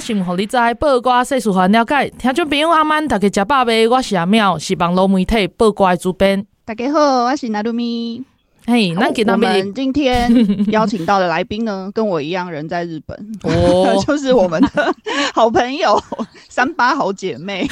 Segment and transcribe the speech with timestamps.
[0.00, 3.86] 想和你在八卦世俗化了解，听众朋友阿曼大家吃饱未？
[3.86, 6.46] 我是阿妙，是网络媒体八卦主编。
[6.64, 8.24] 大家好，我是纳鲁咪。
[8.66, 10.30] 嘿，那给他我们们今天
[10.70, 14.94] 邀请到的来宾呢，跟我一样人在日本，哦 就是我们的
[15.34, 16.00] 好朋友
[16.48, 17.66] 三八好姐妹。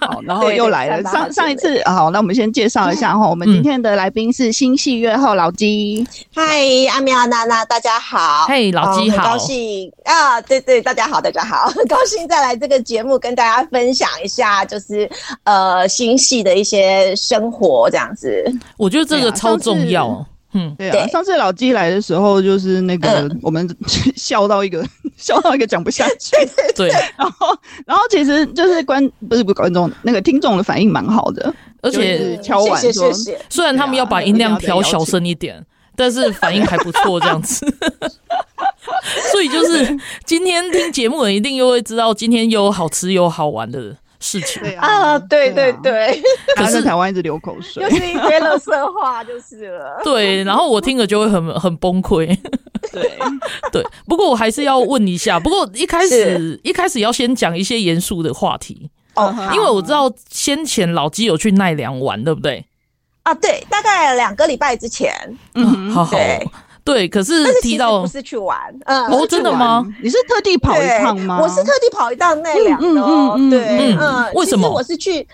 [0.00, 1.02] 好，然后又来了。
[1.10, 6.06] 上上一次好，那我们先介绍一下哈，我们今天的来宾是新戏月后老鸡。
[6.34, 6.60] 嗨，
[6.92, 8.44] 阿苗娜娜，大家好。
[8.46, 10.40] 嘿老鸡好高兴啊！
[10.42, 15.08] 对对，大家好，大家好，很高兴再来这个节目跟大家分享一下，就是
[15.44, 18.44] 呃新戏的一些生活这样子。
[18.76, 20.26] 我觉得这个超重要。
[20.76, 23.68] 对啊嗯，对啊，上次老纪来的时候，就是那个、嗯我们
[24.16, 24.84] 笑到一个
[25.18, 26.30] 笑到一个讲不下去。
[26.74, 26.88] 对，
[27.18, 27.48] 然后，
[27.84, 33.12] 然后其实就是观不是不是观众，那个听众的反应蛮好的，而且敲碗说。
[33.50, 35.64] 虽然他们要把音量调小声一点，
[35.96, 37.66] 但是反应还不错，这样子。
[39.32, 44.62] 所以就是今天听节目的人一定又会知道，今天又有好吃又好玩的事情。
[44.62, 46.22] 对啊，对对啊，对，
[46.56, 47.90] 可是台湾一直流口水就。
[47.90, 50.00] 是一堆垃圾话就是了。
[50.02, 52.26] 对，然后我听了就会很很崩溃。
[52.90, 53.18] 对，
[53.70, 55.38] 对，不过我还是要问一下。
[55.44, 62.64] 不过一开始一开始要先讲一些严肃的话题，哦，因为我知道先前老基有去奈良玩，对不对？
[63.24, 65.12] 啊，对，大概两个礼拜之前，
[65.54, 66.16] 嗯好好
[66.84, 69.82] 对对，可是但是提到不是去玩，嗯，哦，真的吗？
[70.02, 71.40] 你是特地跑一趟吗？
[71.40, 75.26] 我是特地跑一趟奈良的、哦，嗯嗯嗯嗯对，嗯嗯，为什么我是去，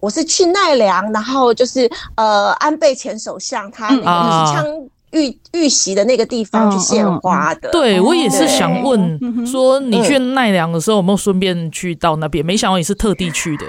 [0.00, 7.70] 我是去奈良，然后就是呃，安倍前首相他那个就是枪遇遇袭的那个地方去献花的。
[7.70, 12.44] 对我也是想嗯问说，你去奈良的时候有没有顺便去到那边？
[12.44, 13.64] 没想到你是特地去的。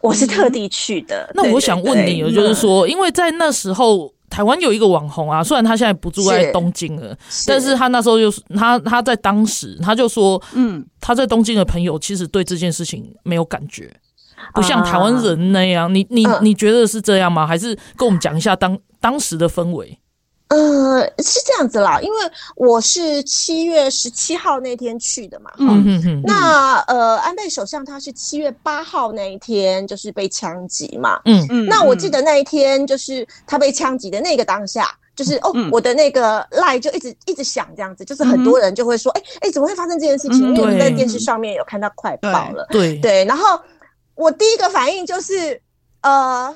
[0.00, 1.30] 我是特地去的。
[1.34, 4.12] 那我想问你，就是说，因为在那时候。
[4.34, 13.88] 台湾有一个网红啊，虽然他现在不住在东京了，但是他那时候就是他他在当时他就说，嗯，他在东京的朋友其实对这件事情没有感觉，
[14.52, 15.94] 不像台湾人那样。
[15.94, 17.46] 你你你觉得是这样吗？
[17.46, 19.96] 还是跟我们讲一下当当时的氛围？
[20.54, 22.16] 呃，是这样子啦，因为
[22.54, 40.40] 我是七月十七号那天去的嘛，嗯嗯嗯，那呃，安倍首相他是七月八号那一天就是被枪击嘛，嗯嗯那我记得那一天就是他被枪击的那个当下，就是哦，我的那个赖就一直一直响这样子，就是很多人就会说，哎哎，怎么会发生这件事情？
[40.40, 42.96] 因为我们在电视上面有看到快报了，对。
[42.98, 43.60] 对，然后
[44.14, 45.60] 我第一个反应就是
[46.02, 46.54] 呃。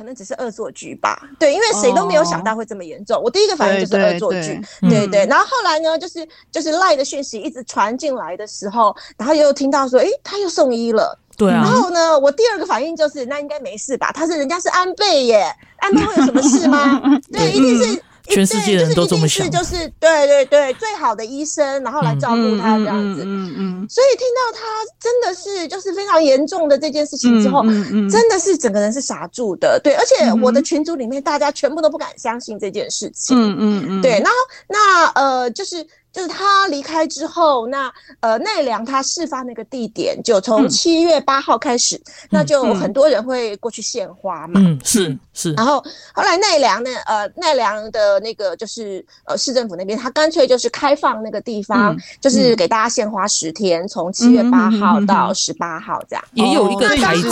[0.00, 3.22] 可能只是恶作剧吧，对，因为谁都没有想到会这么严重。
[3.22, 5.26] 我第一个反应就是恶作剧，对对。
[5.26, 11.60] 然后后来呢，就是就是赖的讯息一直传进来的时候，然后又听到说，诶，他又送医了，对啊。
[11.62, 14.10] 然后呢，我第二个反应就是，那应该没事吧？
[14.10, 16.98] 他是人家是安倍耶，安倍会有什么事吗？
[17.30, 18.02] 对，一定是。
[18.30, 23.22] 全世界人都这么想，就是对对对，最好的医生，然后来照顾他这样子。
[23.24, 23.86] 嗯嗯。
[23.88, 24.64] 所以听到他
[25.00, 27.62] 真的是就是非常严重的这件事情之后，
[28.08, 29.80] 真的是整个人是傻住的。
[29.82, 33.36] 对，而且我的群组里面大家全部都不敢相信这件事情。
[33.36, 34.02] 嗯嗯嗯。
[34.02, 34.32] 对，然后
[34.68, 35.86] 那呃就是。
[36.12, 44.60] 就是他离开之后，那呃奈良他事发那个地点，就从七月八号开始，嗯、那就很多人会过去献花嘛。
[44.60, 45.52] 嗯，是是。
[45.52, 45.82] 然后
[46.12, 56.24] 后来奈良呢，呃奈良的那个就是呃市政府那边，他干脆就是开放那个地方，嗯、就是给大家献花十天，从七月八号到十八号这样。
[56.34, 57.30] 也有一个台子，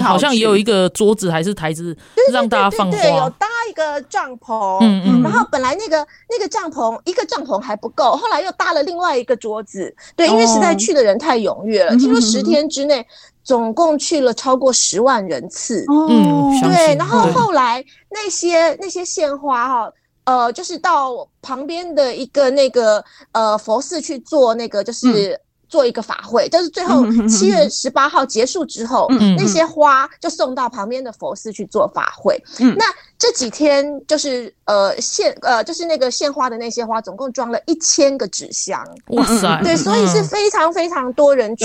[0.00, 1.96] 好像也有一个桌子还是台子，
[2.32, 2.92] 让大家放花。
[2.92, 4.78] 对，对，对，对，有搭一个帐篷。
[4.82, 5.22] 嗯嗯。
[5.24, 8.19] 然后本来那个那个帐篷一个帐篷还不够。
[8.20, 11.96] 后来又搭了另外一个桌子，对，因为实在去的人太踊跃了。
[11.96, 13.04] 听说十天之内
[13.42, 16.94] 总共去了超过十万人次，嗯，对。
[16.96, 19.92] 然后后来那些那些献花哈，
[20.24, 23.02] 呃，就是到旁边的一个那个
[23.32, 25.40] 呃佛寺去做那个就是。
[25.70, 32.36] 做一个法会，就是最后 七月十八号结束之后，嗯、那些花就送到旁边的佛寺去做法会。
[32.58, 32.84] 嗯、那
[33.16, 38.84] 这几天就是呃献呃就是那个献花的那些花，总共装了一千个纸箱。
[39.08, 39.62] 哇塞！
[39.62, 41.64] 对，所以是非常非常多人去。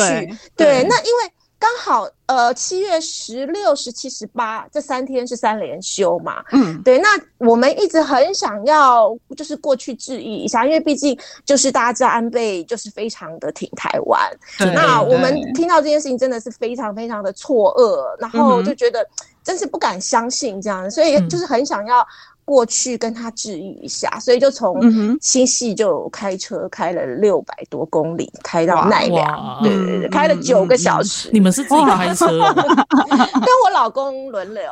[0.55, 6.99] 对那因为刚好呃七月十六、十七、十八这三天是三连休嘛，嗯，对。
[6.99, 14.31] 那我们一直很想要就是过去质疑一下，因为毕竟就是大家知道安倍就是非常的挺台湾，
[14.73, 19.07] 那我们听到这件事情真的是非常非常的错愕，然后就觉得
[19.43, 22.05] 真是不敢相信这样，所以就是很想要。
[22.45, 24.79] 过去跟他治愈一下，所以就从
[25.19, 31.29] 新系就开车开了六百多公里，开到奈良，对对对，开了九个小时。
[31.33, 32.27] 你们是自己开车？
[32.29, 34.63] 跟我老公轮流。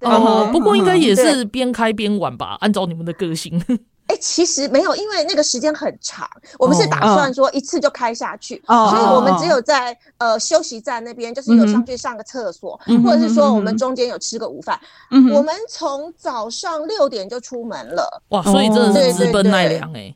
[0.00, 2.56] 哦，不过应该也是边开边玩吧？
[2.60, 3.62] 按照你们的个性。
[4.08, 6.28] 哎、欸，其实没有，因为那个时间很长，
[6.58, 14.80] 我们是打算说一次就开下去，哦、所以我们只有在呃休息站那边，就是有上去上个厕所，嗯、或者是说我们中间有吃个午饭。
[15.10, 20.14] 嗯、我们从早上六点就出门了，哇，所以真的是直奔奈良哎。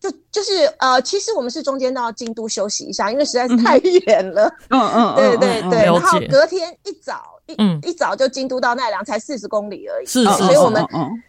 [0.00, 3.76] 就就是呃，其实我们是中间到京都休息一下，因为实在是太
[4.06, 4.50] 远了。
[4.70, 5.84] 嗯嗯，对对对。
[5.84, 7.22] 然后隔天一早
[7.52, 10.06] 一一早就京都到奈良，才四十公里而已。
[10.06, 10.44] 是是。
[10.44, 10.84] 所以我们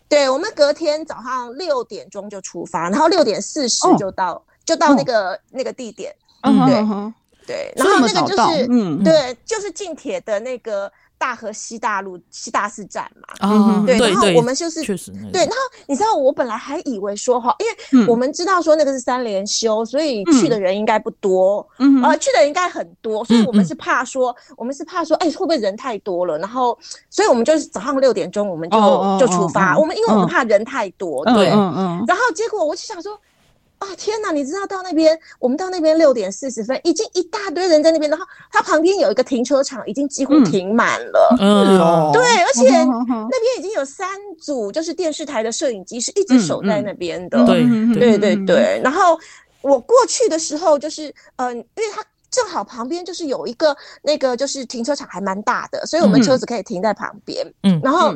[0.08, 6.16] 对，我们隔天早上六点钟就出发，然后六点四十就到就到那个那个地点。
[6.44, 7.14] 嗯对
[7.48, 7.74] 对。
[7.76, 10.92] 然后那个就是嗯对，就是近铁的那个。
[11.22, 26.40] 大和西大路西大寺站嘛，啊、对，然后我们就是确实对，然后你知道我本来还以为说哈，因为我们知道说那个是三连休，所以去的人应该不多，嗯，呃，去的人应该很多，所以我们是怕说，嗯、我们是怕说，哎，会不会人太多了？
[26.40, 26.76] 然后，
[27.12, 33.16] 所以我们就是早上六点钟我们就、哦、就出发，哦、我们因为我们怕人太多，哦、对，嗯嗯，然后结果我就想说。
[33.82, 34.32] 啊、哦、天哪！
[34.32, 41.36] 你知道到那边，我们到那边六点四十分，已经一大堆人在那边，然后它旁边有一个停车场，已经几乎停满了。
[41.40, 44.08] 嗯，对，而且那边已经有三
[44.40, 47.44] 组，就是电视台的摄影机是一直守在那边的。
[47.44, 48.82] 对、嗯，对，对，对，对。
[48.84, 49.20] 然后
[49.62, 51.08] 我过去的时候，就是
[51.38, 57.52] 嗯、呃，因为它正好旁边就是有一个那个就是停车场还蛮大的，所以我们车子可以停在旁边。
[57.64, 58.14] 嗯，然后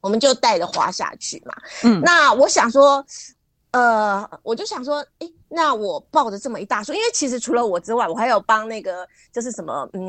[0.00, 1.52] 我们就带着花下去嘛。
[1.82, 3.04] 嗯，那我想说。
[3.76, 10.00] 呃，我就想说，诶，那我抱着这么一大束，因为其实除了我之外，我还有帮那个就是什么，嗯，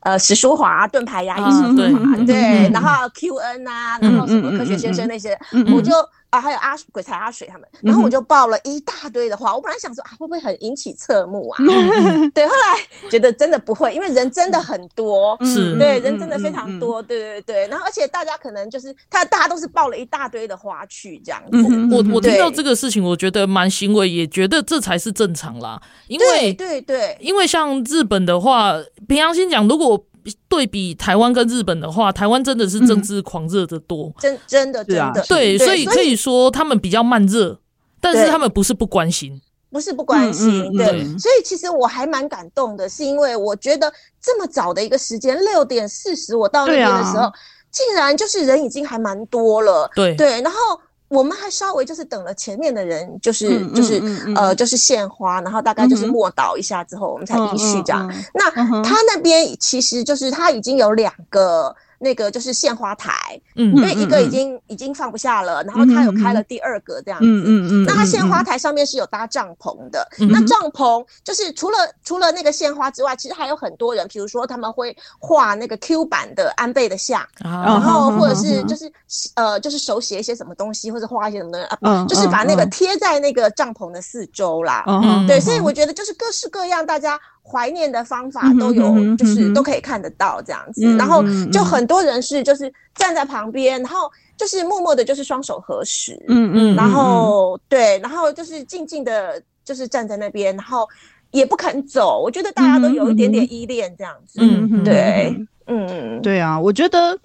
[0.00, 1.90] 呃，史书华盾牌牙医生对
[2.26, 5.38] 对，然后 QN 啊，然后什么科学先生那些，
[5.74, 5.92] 我就。
[6.30, 9.54] 啊，还有阿鬼才阿水他们，然后我就抱了一大堆的花。
[9.54, 11.58] 我本来想说啊，会不会很引起侧目啊？
[12.34, 17.68] 对，后来觉得真的不会，因为人真的很多，是，对，人真的非常多，对对对。
[17.68, 21.56] 然后而且大家可能就是他，大家都是抱了一大堆的花去这样子。
[21.90, 25.80] 我我听到这个事情，我觉得蛮欣慰，也觉得这才是正常啦。
[26.08, 28.74] 因为对对，因为像日本的话，
[29.06, 30.04] 平常心讲，如果。
[30.48, 35.24] 对比台湾跟日本的话，台湾真的是政治狂热的多，真真的真的。
[35.28, 37.58] 对，所以可以说他们比较慢热，
[38.00, 39.40] 但是他们不是不关心，
[39.70, 47.30] 不是不关心，对，所以其实我还蛮感动的，是因为我觉得这么早的一个时间，六点四十我到那边的时候，
[47.70, 50.14] 竟然就是人已经还蛮多了，对。
[50.14, 50.58] 对，然后。
[51.08, 58.06] 我们还稍微就是等了前面的人，就是、嗯、就是、嗯、呃，就是献花，然后大概就是默祷一下之后，嗯、我们才继续这样。
[58.34, 61.74] 那、嗯、他那边其实就是他已经有两个。
[61.98, 67.84] 那个就是献花台，嗯，因为一个已经、嗯、已经放不下了，然后他有开了第二个这样子，嗯嗯嗯。
[67.84, 78.86] 那他献花台上面是有搭帐篷的，嗯、那帐篷就是除了除了那个献花之外，其实还有很多人，比如说他们会画那个 Q 版的安倍的像，啊、然后或者是就是、
[79.34, 87.18] 啊、呃就是手写一些什么东西，或者画一些什么东西啊，嗯、就是把那个贴在那个帐篷的四周啦，嗯，对，所以我觉得就是各式各样大家。
[87.50, 100.86] 怀念的方法都有，就是都可以看得到这样子，然后就很多人是就是站在旁边，然后就是默默的，就是双手合十，嗯嗯，然后对，然后就是静静的，就是站在那边，然后
[101.30, 102.20] 也不肯走。
[102.22, 105.34] 我觉得大家都有一点点依恋这样子，嗯，对，
[105.66, 107.18] 嗯，对啊，我觉得，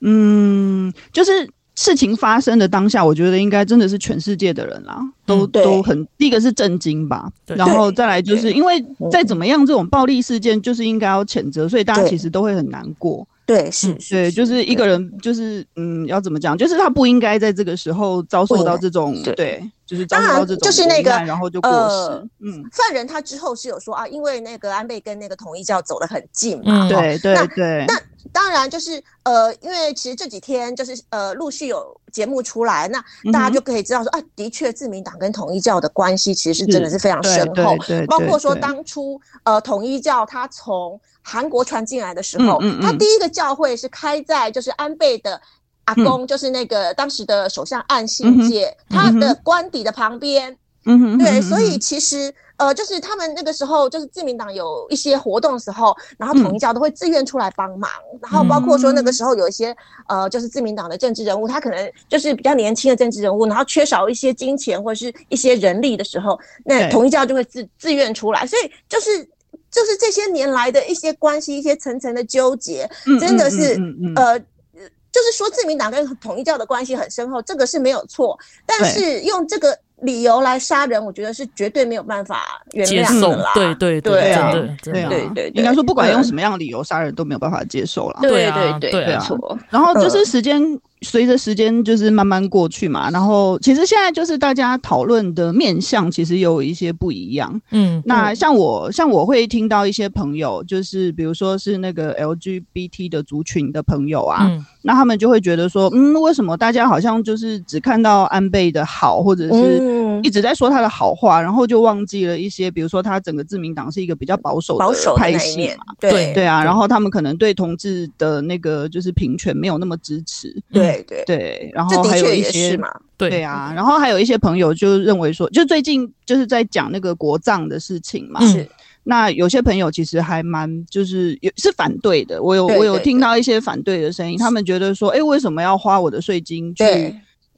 [0.00, 1.48] 嗯，就是。
[1.80, 13.26] 事情发生的当下，我觉得应该真的是全世界的人啦，都都很第一个是震惊吧，然后再来就是因为再怎么样，这种暴力事件就是应该要谴责，所以大家其实都会很难过。
[13.50, 22.28] 对，是，对，就是一个人，就是嗯，要怎么讲，就是他不应该在这个时候遭受到这种，对，就是遭受到这种，就是那个，然后就过世。
[22.38, 28.00] 嗯，犯人他之后是有说啊，因为那个安倍跟那个统一教走得很近嘛，对对对，那。
[28.32, 33.02] 当然，就是呃，因为其实这几天就是呃，陆续有节目出来，那
[33.32, 37.74] 大家就可以知道说，啊，的确，自民党跟统一教的关系其实是真的是非常深厚。
[38.06, 45.40] 包括说当初呃，统一教他从韩国传进来的时候，他第一个教会是开在就是安倍的
[45.84, 50.56] 阿公，就是那个当时的首相岸信介他的官邸的旁边。
[50.86, 52.34] 嗯哼，对，所以其实。
[52.60, 59.74] 呃，就是他们那个时候，就是自民党有一些活动的时候，然后统一教都会自愿出来帮忙，嗯、然后包括说那个时候有一些
[60.08, 69.26] 呃，就是自民党的政治人物，他可能就是比较年轻的政治人物，然后缺少一些金钱或者是一些人力的时候，那统一教就会自自愿出来，所以就是
[69.70, 72.88] 就是这些年来的一些关系，一些层层的纠结，
[73.20, 79.78] 真的是嗯嗯嗯嗯呃，就是说自民党跟统一教的关系很深厚，这个是没有错，但是用这个。
[80.02, 83.52] 理由来杀人，我觉得是绝对没有办法原谅的啦。
[83.54, 84.50] 对对对，对啊，
[84.82, 88.18] 对对对，应该说不管用什么样的理由杀人都没有办法接受了。
[88.22, 89.58] 对对对，没错。
[89.68, 90.80] 然后就是时间。
[91.02, 97.60] 随着时间就是慢慢过去嘛，然后其实现在就是大家讨论的面向其实有一些不一样。
[97.70, 120.90] 嗯，那像我像我会听到一些朋友，就是比如说是那个 LGBT 的族群的朋友啊，嗯、那他们就会觉得说，嗯，为什么大家好像就是只看到安倍的好，或者是一直在说他的好话，然后就忘记了一些，比如说他整个自民党是一个比较保守的派系嘛，对对啊，然后他们可能对同志的那个就是平权没有那么支持，对。
[120.90, 128.68] 对对对，然后还有一些嘛，对对啊，然后还有一些朋友就认为说，就最近就是在讲那个国葬的事情嘛，是。
[129.04, 136.84] 那有些朋友其实还蛮就是有是反对的，我有我有听到一些反对的声音，他们觉得说，哎，为什么要花我的税金去？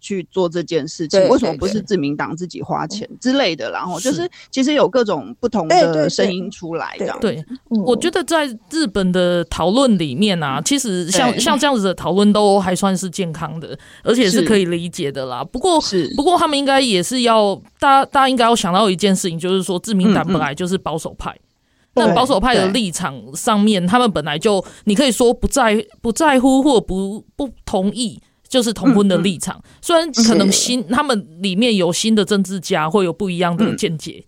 [0.03, 3.71] 去做这件事情，为什么不是自民党自己花钱之类的？
[3.71, 4.29] 然后就是。
[4.51, 7.17] 其实有各种不同的声音出来，这样。
[7.21, 15.45] 对，我觉得在日本的讨论里面啊，其实像像这样子的讨论都还算是健康的，而且是可以理解的啦。
[15.45, 15.81] 不过，
[16.17, 21.35] 不过他们应该也是要大家大家应该要想到一件事情，就是说自民党本来就是保守派，
[21.95, 28.21] 那保守派的立场上面，他们本来就你可以说不在不在乎或不不同意。
[28.53, 34.23] 就是同婚的立场，嗯嗯、虽然可能新他们里面有新的政治家会有不一样的见解，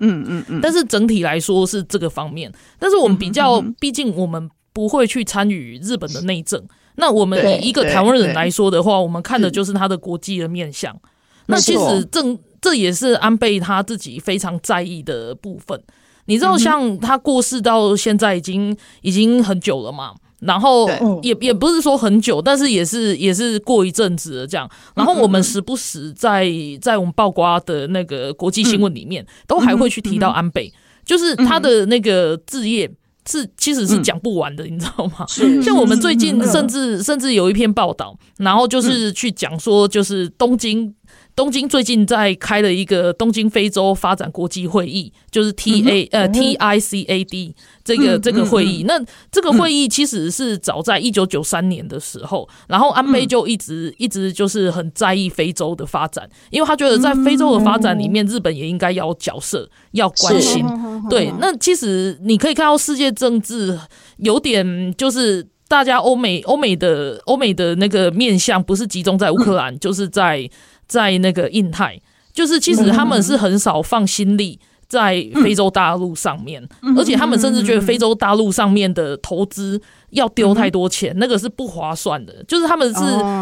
[0.00, 2.50] 嗯嗯嗯，嗯嗯但是整体来说是这个方面。
[2.78, 10.98] 但是我们比较，毕竟我们不会去参与日本的内政，那我们以一个台湾人来说的话，我们看的就是他的国际的面向。
[11.44, 15.78] 那其实正这也是安倍他自己非常在意的部分。
[16.24, 20.14] 你知道，像他过世到现在已经已经很久了嘛？
[20.40, 20.88] 然后
[21.22, 24.68] 也也不是说很久，但是也是也是过一阵子了这样。
[24.94, 26.46] 然后我们时不时在
[26.80, 30.72] 在我们曝光的那个国际新闻里面，都还会去提到安倍，
[31.04, 32.90] 就是他的那个志业
[33.26, 35.26] 是其实是讲不完的，你知道吗？
[35.64, 40.94] 像我们最近甚至甚至有一篇报道，然后就是去讲说，就是东京。
[41.36, 48.84] 东京最近在开了一个东京非洲发展国际会议，就是 T A 呃 T I C A D 这个这个会议。
[48.88, 48.98] 那
[49.30, 60.64] 这个会议其实是早在一九九三年的时候，然后安倍就一直一直就是很在意非洲的发展，因为他觉得在非洲的发展里面，日本也应该要角色要关心。
[61.10, 63.78] 对，那其实你可以看到世界政治
[64.16, 70.48] 有点就是大家欧美欧美的欧美的那个面向不是集中在乌克兰，就是在。
[70.86, 72.00] 在那个印太，
[72.32, 76.66] 就是其实他们是很少放心力在非洲大陆上面，
[76.96, 82.44] 而且他们甚至觉得非洲大陆上面的投资要丢太多钱，那个是不划算的。
[82.46, 83.00] 就是他们是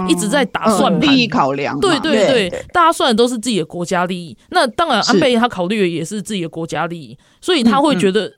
[0.09, 4.37] 一直在打算利益考量，对对对，大家算的都是自己的国家利益。
[4.51, 8.33] 那当然，安倍他考虑的也是自己的国家利益，所以他会觉得。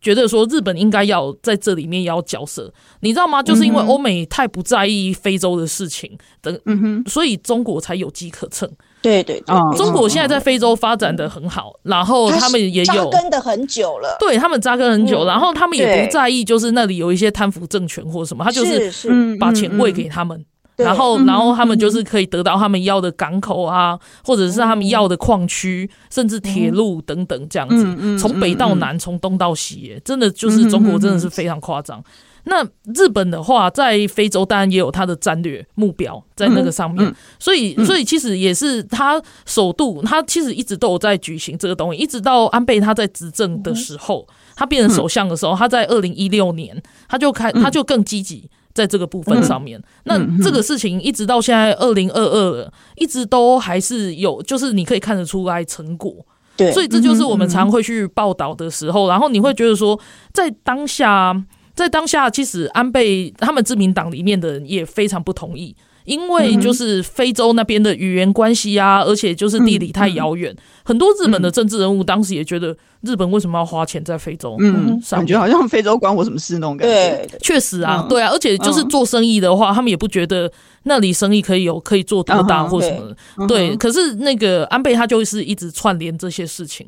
[0.00, 3.42] 觉得说日本应该要在这里面要角色，你知道吗？
[3.42, 6.58] 就是因为欧美太不在意非洲的事情，等，
[7.06, 8.68] 所以中国才有机可乘。
[9.02, 14.16] 对对对，中国现在在非洲发展的很好，然后他们也有扎根的很久了。
[14.20, 18.92] 对，他们扎根很久，然后他们也不在意，就是那里有一些贪腐政权或什么，他就是
[19.38, 20.44] 把钱喂给他们。
[20.82, 32.02] 然后，然后他们就是可以得到他们要的港口啊，或者是他们要的矿区，甚至铁路等等这样子，从北到南，从东到西，真的就是中国真的是非常夸张。
[32.44, 48.48] 那日本的话，在非洲当然也有它的战略目标在那个上面，所以，所以其实也是他首度，他其实一直都有在举行这个东西，一直到安倍他在执政的时候，他变成首相的时候，他在二零一六年他就开，他就更积极。
[48.72, 56.14] 在这个部分上面，那这个事情一直到现在二零二二了，一直都还是有，就是你可以看得出来成果。
[56.56, 59.98] 对，所以这就是我们常会去报道的时候，然后你会觉得说，
[60.32, 65.74] 在当下，在当下，其实安倍他们自民党里面的人也非常不同意。
[66.10, 70.52] 因为就是非洲那边的语言关系啊，而且就是地理太遥远，
[70.82, 74.56] 很多日本的政治人物当时也觉得日本为什么要花钱在非洲？
[74.58, 77.38] 嗯，感觉好像非洲关我什么事那种感觉。
[77.40, 80.50] 确实啊，对啊，而且就是做生意的话，他们也不觉得
[80.82, 83.46] 那里生意可以有可以做多大或什么。
[83.46, 86.84] 对，可是那个安倍他就是一直串联这些事情，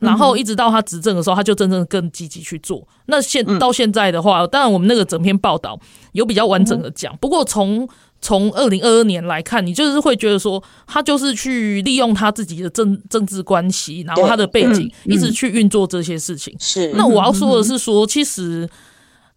[0.00, 2.84] 然后一直到他执政的时候，他就真正更积极去做。
[3.06, 5.78] 那现到现在的话，当然我们那个整篇报道
[6.12, 7.88] 有比较完整的讲，不过从
[8.24, 16.56] 从二零二二年来看，你就是会觉得说，他就是去利用他自己的政政治关系，然后他的背景，一直去运作这些事情。
[16.58, 18.66] 是，那我要说的是说，其实，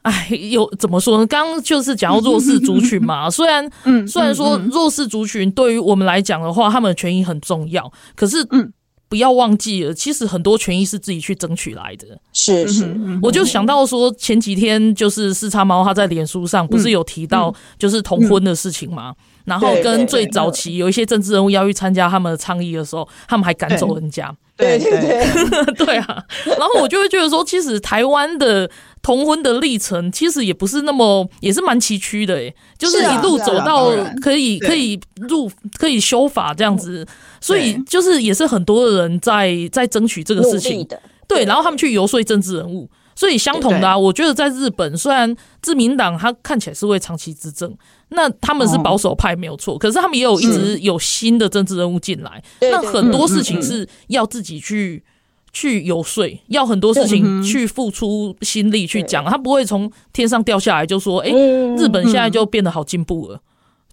[0.03, 1.27] 哎，有怎么说呢？
[1.27, 3.69] 刚刚就是讲到弱势族群嘛，虽然，
[4.07, 8.71] 虽然说弱势族群对于我们来讲的话，他们的权益很重要，可是，嗯。
[9.09, 12.19] 不要忘记了，其实很多权益是自己去争取来的。
[12.33, 19.15] 是是，我就想到说，前几天就是四叉猫他在脸书上不是有提到就是同婚的事情吗？
[19.47, 24.29] 然后跟最早期有一些政治人物要去参加他们的倡议的时候，他们还赶走人家。
[24.57, 26.23] 对对对， 对啊。
[26.45, 28.69] 然后我就会觉得说，其实台湾的
[29.01, 33.89] 同婚的历程其实也不是那么，也是蛮崎岖的诶，就是一路走到
[34.21, 37.07] 可以可以入可以修法这样子，
[37.39, 40.85] 所以就是也是很多人在在争取这个事情。
[41.27, 42.89] 对，然后他们去游说政治人物。
[43.15, 47.75] 所以相同的啊，我觉得在日本，虽然自民党他看起来是会长期执政，
[48.09, 55.03] 那他们是保守派没有错，可是他们也有一直有新的政治人物进来，那很多事情是要自己去
[55.51, 61.29] 去游说，要很多事情去付出心力去讲，他不会从天上掉下来就说，哎，
[61.77, 63.41] 日本现在就变得好进步了，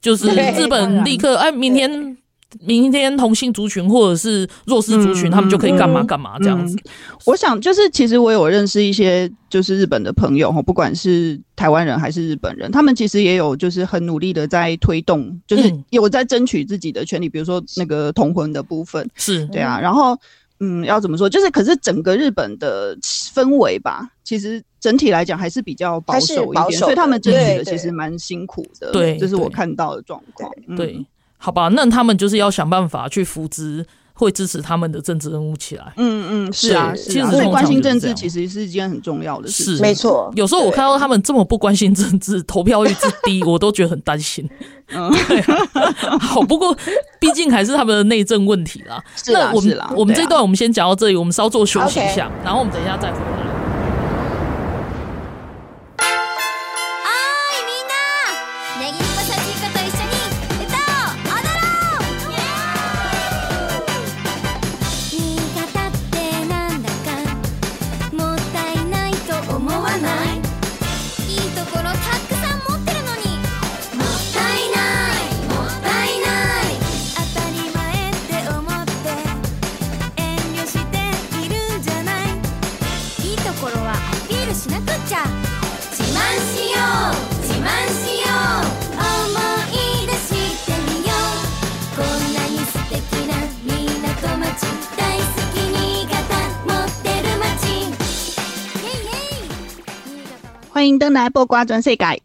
[0.00, 2.16] 就是日本立刻哎，明天。
[2.60, 6.76] 明天同性族群或者是弱势族群，他们就可以干嘛干嘛这样子。
[7.24, 19.80] 我想就是，其实我有认识一些就是日本的朋友哈，不管是台湾人还是日本人，他们其实也有就是很努力的在推动，就是有在争取自己的权利，比如说那个同婚的部分，是对啊。
[19.80, 20.16] 然后
[20.60, 21.28] 嗯，要怎么说？
[21.28, 28.92] 就是可是整个日本的氛围吧，其实整体来讲还是比较保守一点，所以他们争取的其实蛮辛苦的。
[28.92, 30.50] 对，这是我看到的状况。
[30.76, 31.04] 对。
[31.44, 33.84] 好吧，那他们就是要想办法去扶植
[34.14, 35.92] 会支持他们的政治人物起来。
[35.98, 39.76] 嗯嗯，是啊，其实关心政治其实是一件很重要的事。
[39.76, 40.32] 是，没错。
[40.36, 44.48] 有时候我看到他们这么不关心政治，投票率之低，我都觉得很担心。
[44.88, 45.42] 嗯，对。
[46.18, 46.74] 好，不过
[47.20, 48.98] 毕竟还是他们的内政问题啦。
[49.14, 49.92] 是啦，是啦。
[49.94, 53.53] 我们这一段我们先讲到这里，我们稍作休息一下，然后我们等一下再回来。
[100.74, 102.20] 欢迎登来播瓜转世改。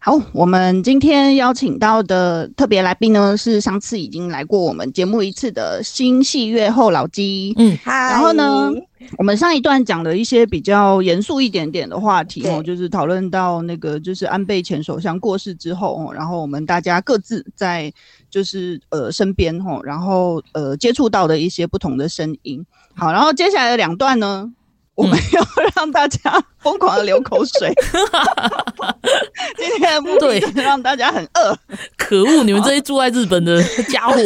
[0.00, 7.54] 好，我们今天邀请到的特别来宾呢，是上次已经来过我们节目一次的新戏月后老鸡。
[7.58, 8.72] 嗯，然后呢，
[9.18, 17.92] 我们上一段讲了一些比较严肃一点点的话题哦，就是讨论到那个就是安倍前首相过世之后哦，然后我们大家各自在
[18.30, 22.64] 就是呃身边哦，然后呃接触到的一些不同的声音。
[22.94, 24.50] 好，然后接下来的两段呢。
[24.94, 27.72] 我们要 让大家 疯狂的流口水。
[29.56, 31.56] 今天的目的是让大家很饿。
[31.96, 32.42] 可恶！
[32.44, 34.16] 你们这些住在日本的家伙，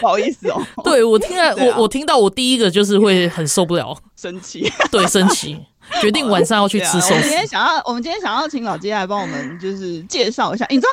[0.00, 0.62] 不好意思哦。
[0.84, 4.70] 对，我听了，我我听到，我第一个就是会很受不了，生气。
[4.90, 5.58] 对，生气，
[6.00, 7.14] 决定晚上要去吃寿司。
[7.14, 10.66] 我们今天想要，我们今天想要请老街来帮我们，就是介绍一下。
[10.68, 10.88] 你知道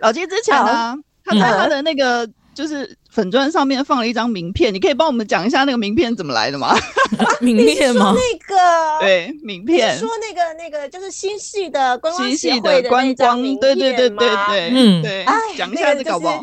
[0.00, 2.96] 老街之前呢，他在他的那个就是。
[3.10, 6.76] 粉砖上面放了一张名片，你可以帮我们讲一下那个名片怎么来的吗？
[7.40, 8.14] 名片吗？
[8.14, 9.98] 那个对，名片。
[9.98, 13.74] 说那个那个就是新系的观光协会的那张名片吗？
[13.74, 15.24] 对对对对对，嗯对。
[15.24, 16.40] 哎，讲一下这个好不好？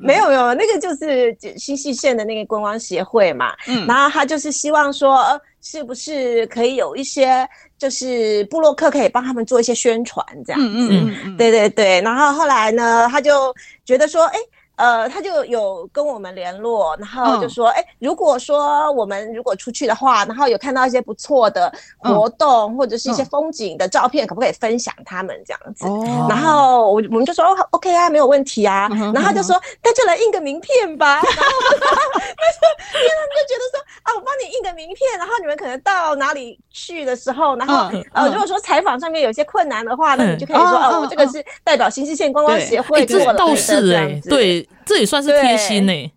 [0.00, 3.54] 没有没有，那个就是新系县的那个观光协会嘛。
[3.66, 3.86] 嗯。
[3.86, 10.66] 然后他就是希望说，呃是不是可以有一些就是布洛克可以帮他们做一些宣传这样子？
[10.68, 11.36] 嗯嗯嗯。
[11.38, 12.02] 对对对。
[12.02, 13.54] 然后后来呢，他就
[13.86, 14.38] 觉得说，哎。
[14.78, 25.84] 呃，他就有跟我们联络，然后就说，哎、嗯欸，如果说我们如果出去的话，然后有看到一些不错的活动、嗯、或者是一些风景的照片，嗯、可不可以分享他们这样子？
[25.84, 28.88] 哦、然后我我们就说哦，OK 啊，没有问题啊。
[28.92, 31.14] 嗯、然后他就说，那、嗯、就来印个名片吧。
[31.18, 32.62] 然后 他说，
[32.94, 44.67] 因为他们就觉得说，啊，我帮你印个名片，然后你们可能到哪里去的时候，然后、嗯、呃，如果说采访上面有些困难的话，呢、嗯、你就可以说，哦、呃，我这个是代表新西县观光协会做了，倒是哎，对。
[44.84, 46.12] 这也算是贴心呢、欸，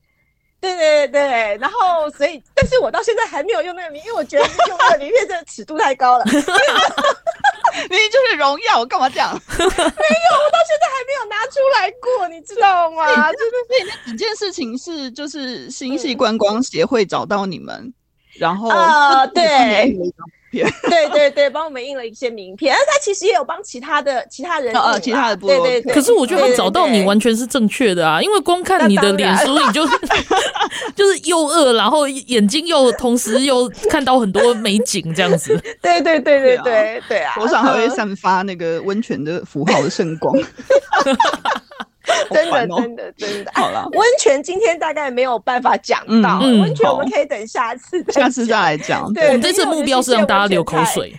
[0.60, 9.34] 对对对，然后所以，但是我到现在还没有用那个名，因为我觉得用那个名片这个尺度太高了，明明就是荣耀，我干嘛这样？
[9.50, 13.32] 没有，我到现在还没有拿出来过，你知道吗？
[13.34, 17.94] 就是所以那几件事情是就是新系观光协会找到你们，嗯、
[18.40, 19.96] 然后啊、呃，对。
[20.90, 25.56] 对对对，帮我们印了一些名片，而他其实也有帮其他的其他人，呃，其他的部落。
[25.56, 25.94] 对对对。
[25.94, 29.88] 可是我觉得他找到你完全是正确的啊，因为光看你的脸书，你就
[30.96, 35.58] 就是又饿，然后眼睛又同时又看到很多美景这样子。
[35.82, 40.36] 对对对对对对啊，头上还会散发那个温泉的符号的圣光。
[42.32, 43.52] 真的，真的，真的。
[43.54, 49.12] 好了，温泉今天大概没有办法讲到，温泉我们可以等下次，下次再来讲。
[49.13, 51.13] 对，我们这次目标是让大家流口水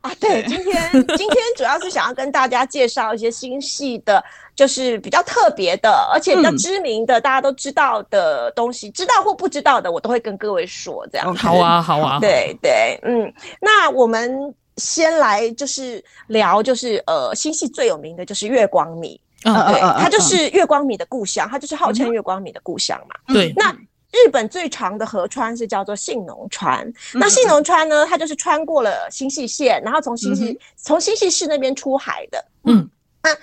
[0.00, 0.10] 啊。
[0.20, 4.22] 对，今天今天主要是想要跟大家介绍一些新戏的，
[4.54, 11.06] 就是比较特别的，而且比较知名的，大家都知道的东西，知道或不知道的，我都会跟各位说。
[11.12, 12.18] 这样好啊，好啊。
[12.20, 19.20] 对对，嗯，那我们先来就是聊，就是呃，新戏最有名的就是月光米。
[19.44, 23.34] 对，它就是月光米的故乡，它就是号称月光米的故乡嘛。
[23.34, 23.72] 对，那
[24.12, 26.92] 日本最长的河川是叫做信浓川。
[27.14, 32.44] 那信浓川呢，它就是穿过了新潟县，然后从新潟从新潟市那边出海的。
[32.64, 32.88] 嗯，
[33.22, 33.34] 那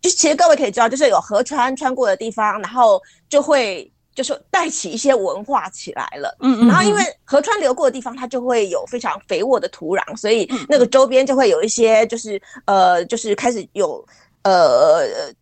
[0.00, 6.34] 就其实各位可以知道，就是有河川穿过的地方，然后就会就是带起一些文化起来了。
[6.40, 14.02] 嗯，然后因为河川流过的地方，它就会有非常肥沃的土壤，所以那个周边就会有一些就是呃，就是开始有。
[14.48, 15.32] 呃，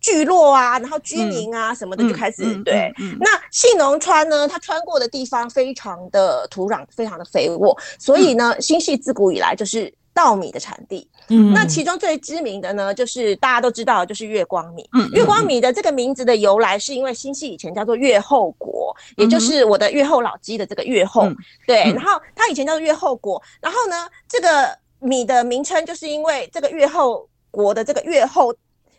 [0.00, 2.92] 聚落啊，然后居民啊什么的就开始、嗯、对。
[3.18, 11.08] 那信浓川呢，它穿过的地方非常的土壤非常的肥沃，所以呢，新系自古以来就是稻米的产地。
[11.28, 14.88] 嗯，那其中最知名的呢，就是大家都知道，就是月光米。
[14.92, 21.22] 嗯，月光米的这个名字的由来，是因为新系以前叫做月后国，嗯、也就是我的月后老鸡的这个月后。
[21.22, 27.28] 嗯、对，然后它以前叫做月后国，然后呢，这个米的名称就是因为这个月后。
[27.52, 28.52] 国的这个越后，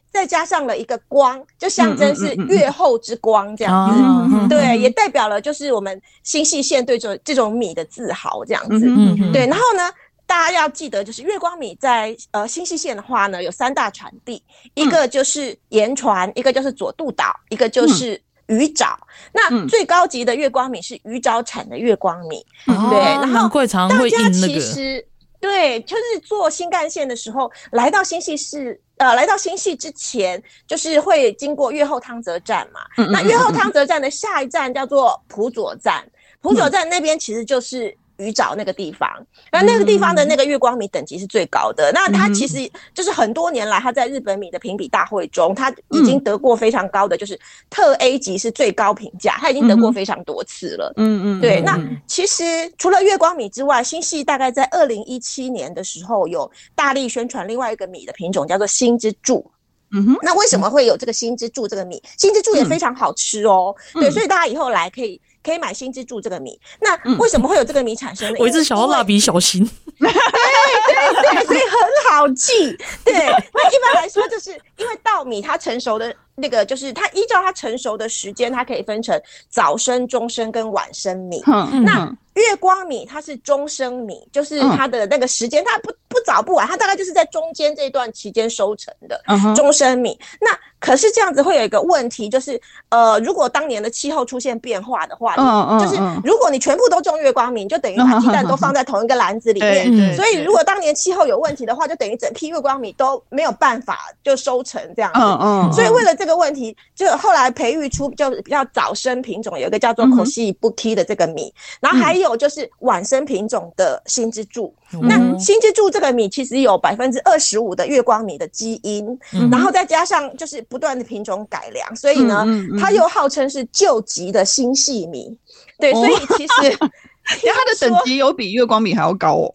[0.10, 9.48] 再加上了一个光，就象征是越后之光这样子，嗯嗯嗯、对，也代表了就是我们新细县对这这种米的自豪这样子，嗯嗯、对。
[9.48, 9.92] 然后呢，
[10.28, 14.44] 大家要记得，就是月光米在呃新潟县的话呢，有三大产地，
[14.76, 18.94] 一个就是盐船，一个就是佐渡岛，一个就是鱼沼。
[18.94, 19.02] 嗯、
[19.34, 23.00] 那最高级的月光米是鱼沼产的月光米，嗯、对。
[23.00, 23.50] 然后
[23.89, 25.04] 大家其实。
[25.43, 32.79] 对，就是坐新干线的时候，来到新系市，呃，来到新系之前，就是会经过越后汤泽站嘛。
[32.95, 37.93] 嗯嗯嗯嗯，那越后汤泽站的下一站叫做普佐站，普佐站那边其实就是。
[38.17, 39.10] 鱼沼那个地方，
[39.52, 41.91] 那那个地方的那个月光米等级是最高的。
[41.91, 50.93] 嗯、那它其实就是很多年来，它在日本米的评比大会中，它已经得过非常高的，就是特 A 级是最高评价，它已经得过非常多次了。
[50.97, 51.62] 嗯嗯，对。
[51.62, 52.43] 那其实
[52.78, 59.49] 除了月光米之外，新系大概在二零一七年的时候有大力宣传另外一个米的品种，叫做新之助。
[59.95, 62.02] 嗯哼，那为什么会有这个新之助这个米？
[62.17, 63.76] 新之助也非常好吃哦。
[63.95, 65.19] 嗯、对，所以大家以后来可以。
[65.43, 68.38] 可以买新之助这个米，那为什么会有这个米产生呢？
[68.39, 69.63] 我一直想要蜡笔小新，
[69.99, 72.77] 对对对，所以很好记。
[73.03, 73.13] 对，
[73.53, 79.19] 那一般来说，就是因为稻米它成熟的那个，就是它依照它成熟的时间，它可以分成
[79.50, 81.41] 早生、中生跟晚生米。
[81.48, 82.12] 嗯，那。
[82.34, 89.22] 月光米它是中生米，就是它的那个时间，它不不早不晚，它大概就是在中间这段期间收成的
[89.56, 90.19] 中生米。
[90.41, 95.36] 那可是这样子会有一个问题，就是呃，如果当年的气候出现变化的话，
[95.80, 100.15] 就是如果你全部都种月光米，你就等于把鸡蛋都放在同一个篮子里面。
[100.15, 105.76] 所以如果当年气候有问题的话，就等于整批月光米都没有办法就收成这样子。
[105.76, 112.29] 所以为了这个问题，就后来培育出就比较早生品种，有一个叫做コシイブキ的这个米，然后还有。
[112.29, 125.35] 有就是晚生品种的新之助，嗯、那新之助这个米其实有百分之二十五的月光米的基因，嗯、然后再加上就是不断的品种改良，所以呢，嗯嗯嗯、它又号称是救急的新细米。
[125.79, 129.55] 对，哦、所以其实因 为它的等级有比月光米还要高哦。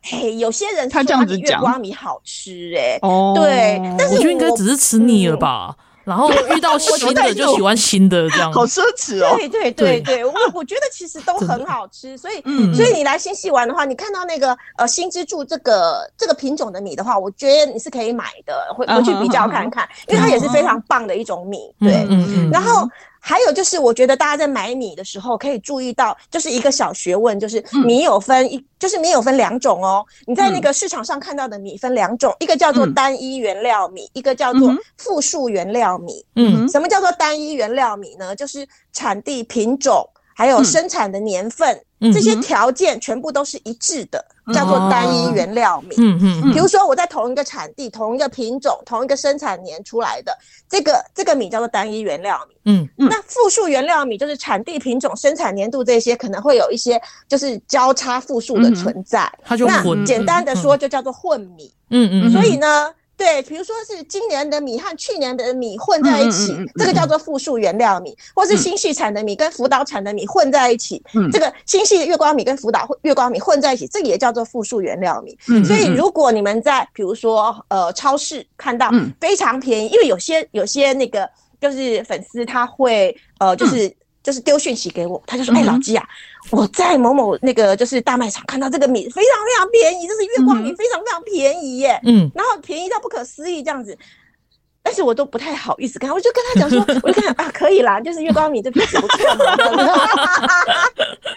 [0.00, 5.76] 嘿，有些人他这样子讲，月光米好吃哎、欸，哦，对，但是我，我觉得应该只是吃腻了吧。
[6.03, 9.35] 然后遇到新的就喜欢新的这样，好奢侈哦。
[9.37, 12.41] 对对对对，我我觉得其实都很好吃，所以
[12.73, 21.57] 所以你来新西玩的话，你看到那个呃新之助这个这个品种的米的话，我觉得你是可以买的，回回去比较看看，因为它也是非常棒的一种米。
[21.79, 22.07] 对，
[22.51, 22.87] 然后。
[23.25, 30.05] 还有就是，我觉得大家在买米的时候可以注意到，就是一个小学问，就是米有分一，就是米有分两种哦。
[30.27, 36.25] 你在那个市场上看到的米分两种，一个叫做单一原料米，一个叫做复数原料米。
[36.35, 38.35] 嗯，什么叫做单一原料米呢？
[38.35, 41.79] 就是产地、品种还有生产的年份。
[42.11, 44.21] 这些条件全部都是一致的，
[44.53, 45.95] 叫做单一原料米。
[45.97, 52.55] 嗯嗯，比如说我在同一个产地、同一个品种、同一个生产年出来的这个这个米叫做单一原料米。
[52.65, 59.31] 嗯嗯，那复数原料米就是产地、品种、生产年度这些可能会有一些就是交叉复数的存在。
[59.41, 61.73] 它就那简单的说就叫做混米。
[61.89, 62.93] 嗯嗯，所以呢。
[63.15, 75.37] 对，比如说是今年的米和去年的米混在一起，嗯嗯嗯嗯、这个叫做复数原料米；嗯、或是新系产的米跟福岛产的米混在一起，嗯、这个新潟月光米跟福岛月光米混在一起，这个也叫做复数原料米。
[75.47, 81.29] 嗯、所以如果你们在比如说呃超市看到非常便宜，因为有些有些那个
[81.61, 83.95] 就是粉丝他会呃就是。
[84.23, 86.07] 嗯就是丢讯息给我，他就说：“哎、欸，老鸡啊，
[86.49, 91.99] 我在某某那个就是大卖场看到这个米非常非常便宜，这是月光米，非常非常便宜耶。
[92.05, 93.97] 嗯，然后便宜到不可思议这样子，
[94.81, 99.43] 但是我都不太好意思跟他，我就跟他讲说，我就跟他啊，可以啦，就是月光米这品质不错嘛。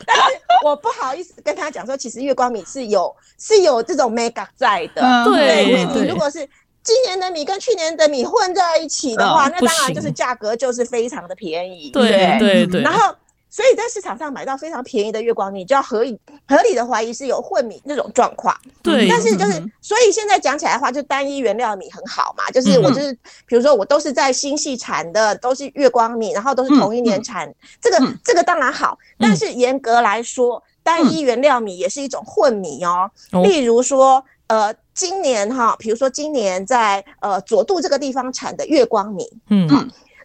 [0.06, 0.22] 但是
[0.64, 5.24] 我不好意思跟他讲说，其实月光米是有是有这种 mega 在的。
[5.24, 6.48] 对你如果是。”
[6.86, 11.90] 今年的米跟去年的米混在一起的话，那当然就是价格就是非常的便宜。
[11.90, 12.80] 对对对。
[12.80, 13.12] 然后，
[13.50, 18.56] 所以在市场上买到非常便宜的月光米，就要合理合理的怀疑是有混米那种状况。
[18.84, 19.08] 对。
[19.08, 22.48] 但是就是，所以现在讲起来的话，就单一原料米很好嘛。
[22.52, 23.12] 就是我就是，
[23.46, 28.96] 比如说我都是在新系产的，都是月光米，然后都是同一年产，这个这个当然好。
[29.18, 33.10] 但是严格来说，单一原料米也是一种混米哦。
[33.42, 34.74] 例如说，呃。
[34.96, 39.68] 今年哈，比如说今年在呃佐渡这个地方产的月光米，嗯，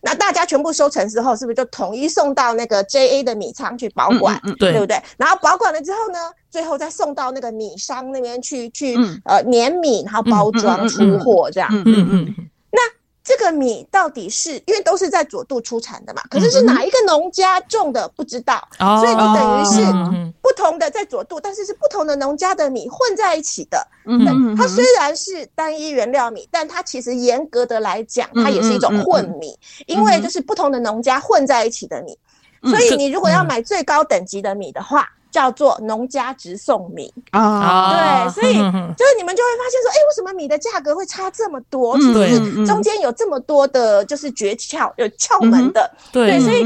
[0.02, 4.40] 那大家全部收成之后，是不是就统一送到那个 JA 的米仓去保管？
[4.46, 4.98] 嗯，对，对不对？
[5.18, 11.68] 然后保管了之后呢，最后再送到那个米商那边去去呃碾米，然后包装出货这样。
[11.70, 12.36] 嗯嗯嗯。
[12.72, 12.80] 那
[13.24, 16.22] 这个米到底是因为都是在佐渡出产的嘛？
[16.30, 23.88] 可是是哪一个农家种的不知道，所以就等于是不同的在佐渡，但是是不同的农家的米混在一起的。
[24.06, 32.18] 嗯，它虽然是单一原料米，但它其实严格的来讲，它也是一种混米，因为就是不同的农家混在一起的米。
[32.64, 38.54] 所以你如果要买最高等级的米的话，叫做农家直送米啊，对，所以
[38.96, 41.98] 就是你们就会发现说，哎，为什么米的价格会差这么多？
[41.98, 46.62] 就是中间有这么多的，就是诀窍，有窍门的，对，所以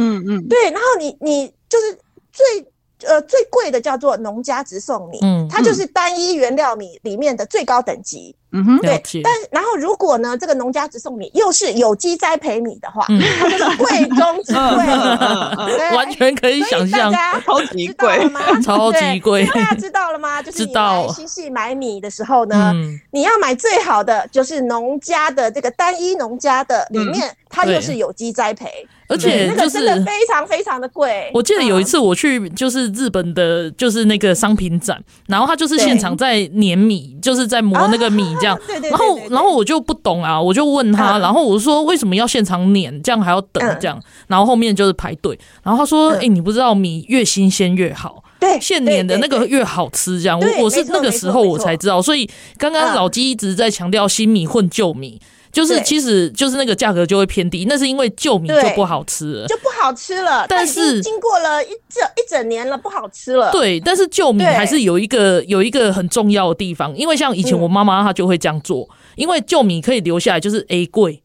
[0.50, 1.98] 对，然后你你就是
[2.34, 2.66] 最。
[3.06, 8.34] 呃，最贵的叫做农家直送米，嗯，它就是单一原料米里面的最高等级。
[8.56, 9.02] 嗯哼，对。
[9.24, 13.06] 但然后如果呢，这个农家直送米又是有机栽培米的话，
[13.40, 17.14] 它就是贵中之贵，完全可以想象，
[17.46, 18.40] 超级贵吗？
[18.64, 20.42] 超级贵，大家知道了吗？
[20.44, 22.74] 就是你来新潟买米的时候呢，
[23.12, 28.88] 你要买最好的，就是农家的这个单一农家的里面，它又是有机栽培。
[29.08, 31.30] 而且那个真的非常非常的贵。
[31.32, 38.60] 我记得有一次我去就是日本的，就是那个商品展，然后他就是现场在碾米，就是在磨那个米这样。
[38.68, 38.90] 对对。
[38.90, 44.00] 然后然后我就不懂啊，我就问他，然后我说为什么要现场碾，这样还要等这样？
[44.28, 45.38] 然后后面就是排队。
[45.64, 52.02] 然后他说：“哎，你不知道米越新鲜越好，对，现碾的那个越好吃。”这样，我我是那个时候我才知道。
[52.02, 55.20] 所以刚刚老鸡一直在强调新米混旧米。
[55.56, 60.46] 就是其实就是那个价格就会偏低，那是因为旧米就不好吃了，就不好吃了。
[60.50, 63.54] 但是经过了一整一整年了，不好吃了。
[63.54, 71.24] 对，但是旧米还是有一个有一个很重要的地方，因为像以前我妈妈她就会这样做，因为旧米可以留下来，就是 A 贵，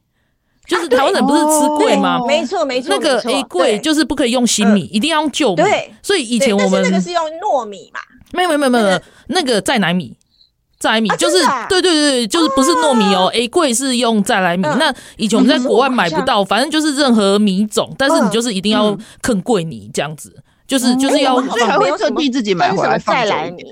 [0.69, 2.21] 就是台湾人不是吃贵吗？
[2.25, 5.57] 没错没错，那个 A 贵就是不可以用新米，一定要用旧米。
[5.57, 7.99] 对，所以以前我们那个是用糯米嘛？
[8.33, 10.17] 没有没有没有没有，那个在奶米。
[10.81, 11.37] 再来米就是
[11.69, 14.63] 对对对，就是不是糯米哦，A 贵是用再来米。
[14.79, 20.35] 那以前我们在国外买不到，反正就是任何米种，但是你就是一定要啃贵米这样子，
[20.67, 21.39] 就是就是要。
[21.43, 23.63] 所以还会特地自己买回来放再来米。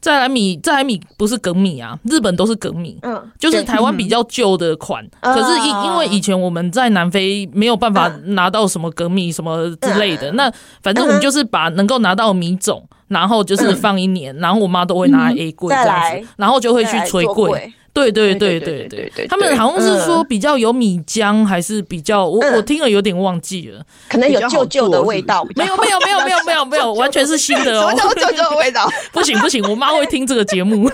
[0.00, 5.02] 再来米再来米不是梗米啊，日本都是梗米，嗯，就是台湾比较旧的款。
[5.20, 10.50] 可是因因为以前我们在南非没有办法拿到什么梗米什么之类的，那
[10.82, 12.86] 反正我们就是把能够拿到米种。
[13.08, 15.86] 然后就是放一年，然后我妈都会拿 A 柜这样
[16.22, 17.72] 子，然后就会去催柜。
[17.94, 25.46] 对对对对对对，他们好像是说比较有米浆，还是比较我我听了有点忘记了，可能有旧旧的味道。
[25.54, 27.94] 没有没有没有没有没有没有，完全是新的哦。
[27.96, 28.90] 什么叫旧旧的味道？
[29.12, 30.90] 不行不行，我妈会听这个节目，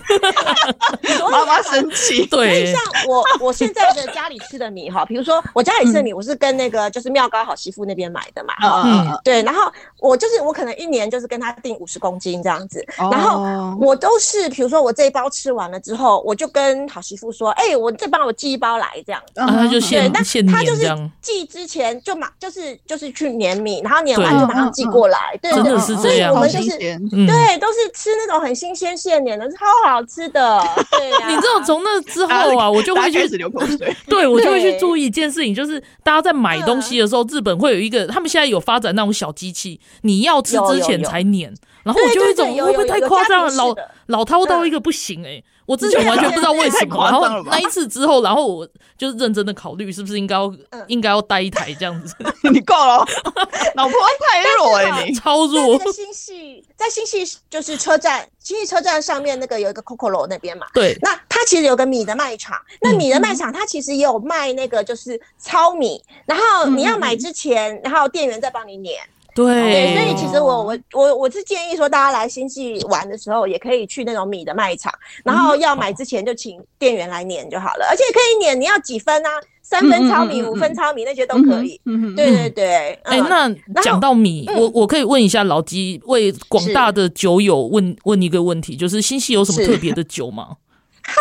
[1.33, 2.27] 妈妈生气。
[2.31, 8.55] 对，像我我现在的家里吃的米哈，比如说我家里吃的米，我是跟那个就是妙高好媳妇那边买的嘛。
[8.85, 19.23] 嗯，对，然后我就是我可能一年就是跟他订五十公斤这样子，然后我都是比如说我这一包吃完了之后，我就跟好媳妇说，哎、欸，我再帮我寄一包来，这样。
[19.33, 20.87] 子，啊、就现但他就是
[21.23, 30.61] 寄之前就马，就是就是去碾米，然后碾完就马上寄过来，对，对，对，对，所以我们就是对，都是吃那种很新鲜现碾的，超好吃的。
[30.91, 43.75] 对呀、啊，你知道从那之后啊， 我就会去流口水， 对我就会去注意一件事情，就是大家在买东西的时候，日本会有一个，他们现在有发展那种小机器，你要吃之前才碾，然后我就会一种会不会太夸张了，老
[44.07, 45.43] 老饕到一个不行哎。
[45.71, 50.53] 我之前完全不知道为什么，然后那一次之后，然后我就是认真的考虑是不是应该要
[50.89, 52.13] 应该要带一台这样子。
[52.51, 53.07] 你够了，
[53.77, 55.79] 老婆太弱哎，你超弱。
[55.79, 60.67] 在新系，在新系就是车站，新系车站上面那个有一个 COCORO 那边嘛。
[60.75, 60.99] 对。
[61.03, 68.99] 那它其实有个米的卖场，那米的卖场它其实也有卖那个就是糙米，然后你要买之前，然后店员再帮你碾。
[69.35, 74.93] 对，所以其实我我我我是建议说，大家来新系玩的时候，也可以去那种米的卖场，
[75.25, 79.31] 然后要买之前就请店员来碾就好了，而且可以碾，你要几分啊？
[79.63, 81.81] 三分糙米、五分糙米那些都可以。
[81.85, 82.99] 嗯对对对。
[83.05, 83.49] 哎，那
[83.83, 90.57] 讲到米，我我可以问一下老鸡，为广大的酒友问问一个问题，就是新系有什么特别的酒吗？
[91.07, 91.15] 哎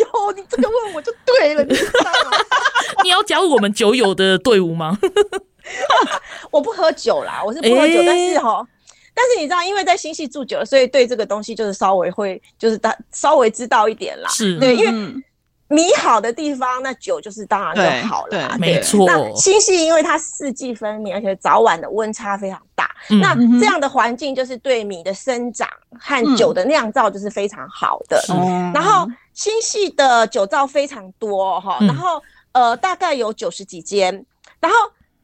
[0.00, 2.36] 呦，你这个问我就对了，你知道吗？
[3.04, 4.98] 你要加入我们酒友的队伍吗？
[6.50, 8.66] 我不喝酒啦，我是不喝酒，欸、但是哈，
[9.14, 14.28] 但是你知道，因为在新系住久了，所以对这个东西就是稍微会，就是大稍微知道一点啦。
[14.30, 15.22] 是，对，因为
[15.68, 18.30] 米好的地方，那酒就是当然就好了。
[18.30, 19.06] 对，没错。
[19.06, 28.22] 那新系因为它四季分明，而且早晚的温差非常大，嗯、那这样的环境就是对米的生长和酒的酿造就是非常好的。
[28.30, 32.22] 嗯、然后新系的酒造非常多哈，然后
[32.52, 34.24] 呃大概有九十几间，
[34.60, 34.76] 然后。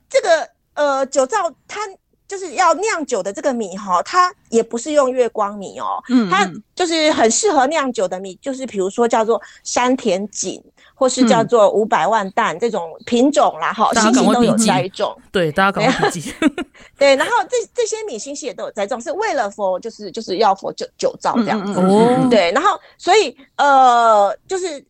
[0.09, 1.81] 这个呃酒造，它
[2.27, 10.63] 就是要酿酒的这个米哈，它也不是用月光米哦，嗯，它就是很适合酿酒的米，就是比如说叫做山田锦，
[10.95, 16.35] 或是叫做五百万石这种品种啦哈，星系都有栽种，对，大家赶快笔记，
[16.99, 24.85] 对，然后这这些米星系也都有栽种，是为了 for 就是就是要 for 酒酒造这样子，哦，对，然后所以呃就是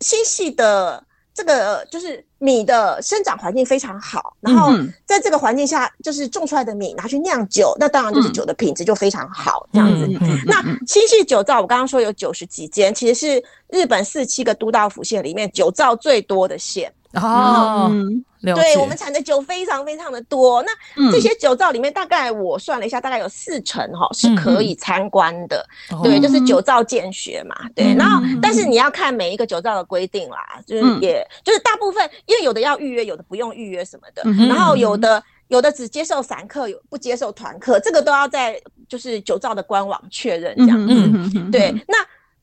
[0.00, 1.02] 星系的。
[1.34, 4.72] 这个就是米的生长环境非常好，然后
[5.06, 10.06] 在这个环境下，就是种出来的米拿去酿酒，那当然就是酒的品质就非常好，这样子。
[10.46, 16.92] 那新系酒造，我刚刚说有九十几间，其实是日本四七个都道府县里面酒造最多的县。
[17.14, 17.90] 哦。
[18.44, 25.64] 对，我们产的酒非常非常的多，那这些酒造里面，大概我算了一下，大概有四成哈是可以参观的。
[26.02, 27.54] 对，就是酒造见学嘛。
[27.72, 41.50] 对，然后但是你要看每一个酒造的规定啦，就是也就是大部分，因为有的要预约，有的不用预约什么的，然后有的有的只接受散客，有不接受团客，这个都要在就是酒造的官网确认这样子。
[41.52, 41.96] 对，那。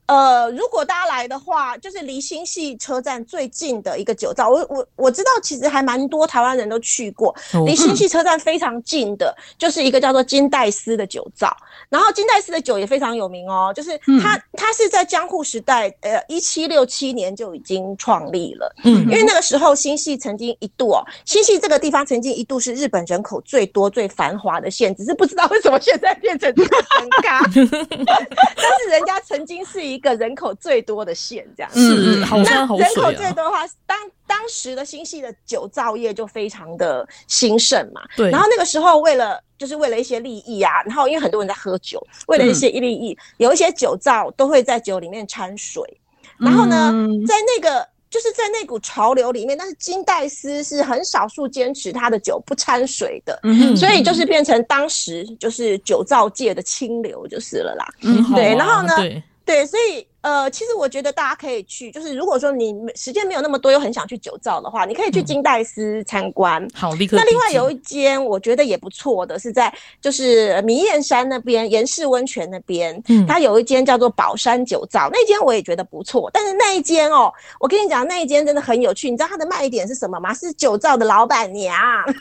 [0.10, 7.36] 呃，如果大家来的话，就是离新系车站最近的一个酒造，我我我知道，其实还蛮多台湾人都去过。
[7.67, 11.56] 离新系车站非常近的，就是一个叫做金代斯的酒造。
[11.89, 18.76] 然后金代斯的酒也非常有名哦，就是它它是在江户时代，呃，一七六七年就已经创立了。
[18.86, 27.43] 嗯，因为那个时候新系曾经一度哦，新系这个地方曾经一度是日本人口最多、最繁华的县，只是不知道为什么现在变成这个尴尬。
[28.56, 29.99] 但是人家曾经是一。
[30.00, 32.90] 一个人口最多的县，这样是，好山好水啊。
[32.96, 38.02] 那人口最多的话，当当时的新系的酒造业就非常的兴盛嘛。
[38.16, 38.32] 对。
[38.32, 45.84] 然后那个时候，为了就是为了一些利益啊，然后因为很多人在喝酒，为了一些利益，有一些酒造都会在酒里面掺水。
[46.38, 46.94] 然后呢，
[47.28, 53.38] 在那个就是在那股潮流里面，但是金代斯是很少数坚持他的酒不掺水的，
[53.76, 57.86] 所以就是变成当时就是酒造界的清流就是了啦。
[58.04, 58.56] 嗯，对。
[58.56, 58.96] 然后呢？
[59.50, 60.09] 对，所以。
[60.22, 66.62] 呃，其实我觉得大家可以去，就是如果说你时间没有那么多，又很想去酒造的话，你可以去金代斯参观。
[66.64, 67.16] 嗯、好，立刻。
[67.18, 76.30] 那另外有一间我觉得也不错的，是在就是弥彦山那边岩室温泉那边，嗯，它有一间叫做宝山酒造，那间我也觉得不错。
[76.34, 79.10] 但是那一间哦，我跟你讲，那一间真的很有趣。
[79.10, 80.34] 你知道它的卖点是什么吗？
[80.34, 81.74] 是酒造的老板娘。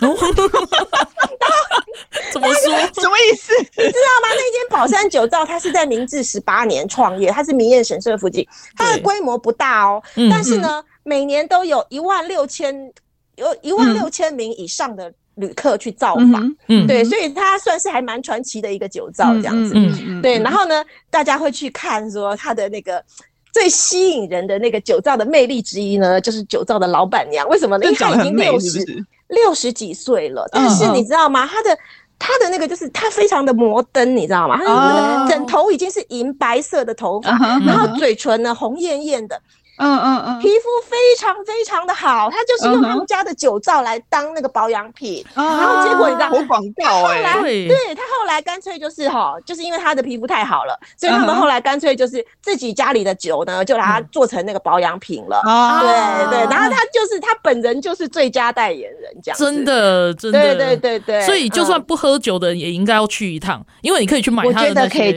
[2.32, 2.72] 怎么说？
[3.02, 3.52] 什么意思？
[3.58, 4.28] 你知道吗？
[4.30, 8.46] 那间宝山酒造，它是在明治十八年创业，它是明艳神社附近，
[8.76, 12.92] 它的规模不大哦，但是呢，每年都有一万六千
[13.36, 20.38] 有一万六千名以上的旅客去造访，嗯，对，所以它算是还蛮传奇的一个酒造这样子，嗯，对。
[20.40, 23.02] 然后呢，大家会去看说它的那个。
[23.50, 27.48] 最吸引人的那个酒造的魅力之一呢，就是酒造的老板娘。
[27.48, 27.84] 为什么呢？
[27.86, 31.46] 因为她已经六十六十几岁了，但是你知道吗？
[31.46, 31.76] 她的
[32.18, 34.58] 她的那个就是他非常的摩登，你知道吗？
[34.58, 37.30] 她那个枕头已经是银白色的头发，
[37.64, 39.40] 然后嘴唇呢红艳艳的。
[39.78, 55.40] 嗯嗯嗯，皮肤非常非常的好，他就是用他们家的酒皂来当那个保养品，然后结果你知道，好广告哎，对，他后来干脆就是哈，就是因为他的皮肤太好了，所以他们后来干脆就是自己家里的酒呢，就把它做成那个保养品了。
[55.80, 65.12] 对对，然后他就是他本人就是最佳代言人，这样真的真的，对对对对，所以就算不喝酒的人也应该要去一趟，因为你可以去买他的那些，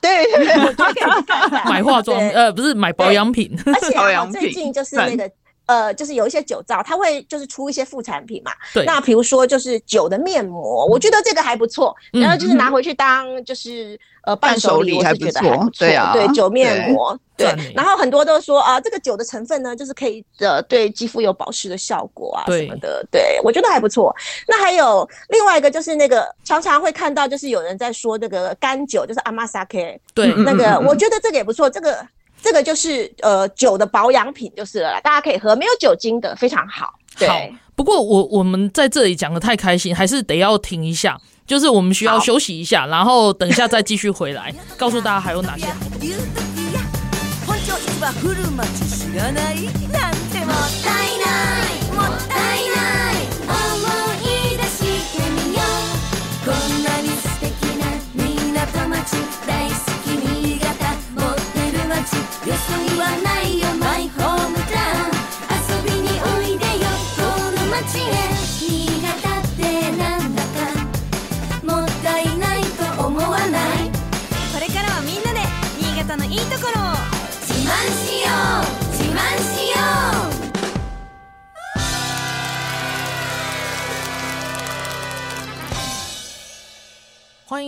[0.00, 4.03] 对对对，我觉得可以 买化妆呃不是买保养品， 而且。
[4.32, 5.30] 最近就是那个
[5.66, 8.52] 呃，就是有一些酒造，他会就是出一些副产品嘛。
[8.74, 8.84] 对。
[8.84, 11.96] 那比如说就是酒的面膜，我觉得这个还不错。
[12.12, 15.70] 然后就是拿回去当就是呃伴手礼，我是觉得还不错。
[15.78, 16.12] 对啊。
[16.12, 17.46] 对酒面膜，对。
[17.74, 23.02] 然后很多都说啊，这个酒的成分呢，就是可以呃对肌肤有保湿的效果啊什么的。
[23.10, 24.14] 对，我觉得还不错。
[24.46, 29.98] 那还有另外一个就是那个常常会看到就是有人在说这个干酒，就是 Amasake。
[30.12, 30.34] 对。
[30.34, 32.06] 那个我觉得这个也不错，这个。
[32.44, 36.92] 这个就是呃酒的保养品就是了，大家可以喝，没有酒精的，非常好。
[37.18, 37.26] 对。
[37.26, 37.40] 好，
[37.74, 45.64] 不过我我们在这里讲的太开心，还是得要停一下，就是我们需要休息一下，然后等一下再继续回来，告诉大家还有哪些。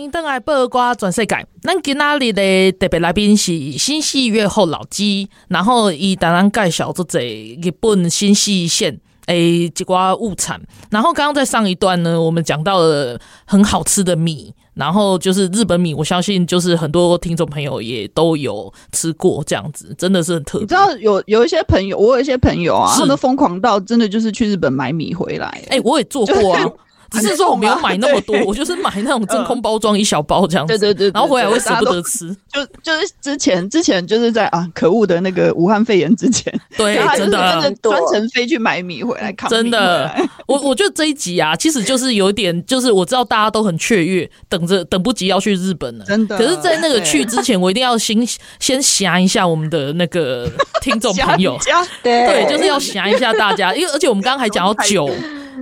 [0.07, 1.45] 迎登来报瓜转世界。
[1.61, 10.61] 咱今仔日的特别来宾是新戏月后老鸡，然后伊当然介绍做者日本新潟县诶几挂物产。
[10.89, 20.61] 然后刚刚在上一段呢，我们讲到了很好吃的米，然后就是日本米，我相信就是很多听众朋友也都有吃过，这样子真的是很特别。
[20.61, 25.47] 你知道有有一些朋友，我有一些朋友啊，他们疯狂到真的就是去日本买米回来。
[25.69, 26.65] 哎、欸，我也做过啊。
[27.11, 32.27] 只是说我没有买那么多， 我就是买那种真空包装一小包这样子，对对对，然后回来会舍不得吃。
[32.51, 39.49] 就就是之前之前就是在啊可恶的那个武汉肺炎之前， 对，真的真的专程飞去买米回来扛。
[39.49, 40.13] 真的，
[40.47, 46.05] 我我觉得这一集啊，其实就是有点，就是我知道大家都很雀跃，等着等不及要去日本了。
[46.05, 48.17] 真的，可是，在那个去之前，我一定要先
[48.59, 50.49] 先想一下我们的那个
[50.81, 51.57] 听众朋友，
[52.03, 55.09] 对，就是要想一下大家，因为而且我们刚刚还讲到酒。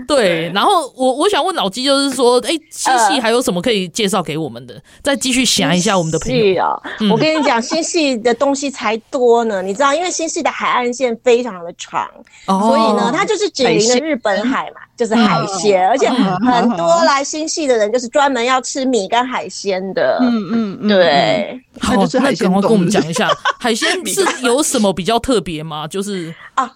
[0.08, 4.82] 对，然后我我想问老鸡，就是说，哎，新潟还有什么可以介绍给我们的？
[5.02, 6.82] 再继续想一下我们的朋友啊。
[7.12, 12.10] 我跟你讲， 新系的东西才多呢，你知道，因为新系的海岸线非常的长，
[12.46, 20.18] 所以呢，它就是紧邻的日本海嘛，就是海鲜，而且很多来新系的人就是专门要吃米跟海鲜的。
[20.22, 21.60] 嗯嗯，对。
[21.80, 23.30] 好，那赶快跟我们讲一下，
[23.60, 25.88] 海鲜是有什么比较特别吗？
[25.88, 26.72] 就是啊。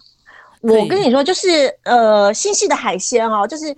[0.61, 3.73] 我跟你说，就是呃，新系的海鲜哦，就是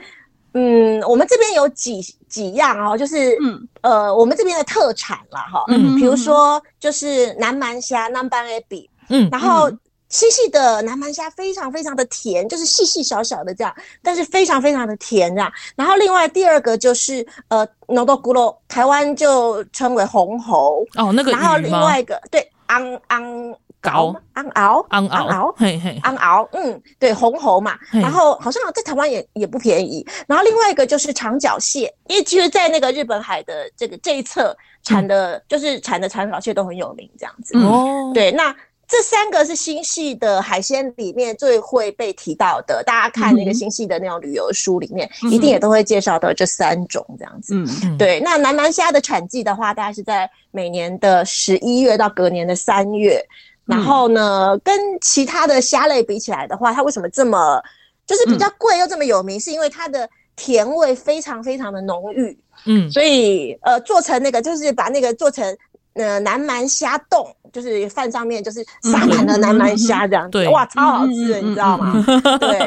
[0.54, 9.72] 嗯，我们这边有几几样哦，就是嗯呃，我们这边的特产啦哈，嗯，比如说就是南蛮虾，南蛮 A B，嗯，然后
[10.10, 15.52] 细细的南蛮虾非常非常的甜，就是细细小小的这样，但是非常非常的甜这样。
[15.76, 23.56] 然后另外第二个就是呃，no do guro，台湾就称为红喉哦，那个，然后另外一个对，昂昂。
[23.82, 30.06] 高昂熬，昂熬，嘿嘿，昂熬，嗯，对，红喉嘛，然后好像在台湾也也不便宜。
[30.28, 37.58] 然后另外一个就是长脚蟹，因为其实，在那个日本海的这个这一侧产的，就是产的长脚蟹都很有名，这样子。
[37.58, 38.56] 哦，对，那
[38.88, 47.56] 这三个是新系的海鲜里面最会被提到的，大家看那个新系的那种旅游书里面，一定也都会介绍到这三种这样子。
[47.56, 48.20] 嗯，对。
[48.20, 53.26] 那南蛮虾的产季的话，大概是在每年的十一月到隔年的三月。
[53.66, 57.62] 然后呢，跟其他的虾类比起来的话，它为什么这么
[58.06, 59.40] 就是比较贵又这么有名？
[59.40, 65.58] 是因为它的甜味非常非常的浓郁，嗯，所以呃做成那个就是把那个做成
[65.94, 72.04] 呃南蛮虾冻，就是饭上面就是撒满了南蛮虾这样子，对，哇，超好吃的，你知道吗？
[72.40, 72.58] 对，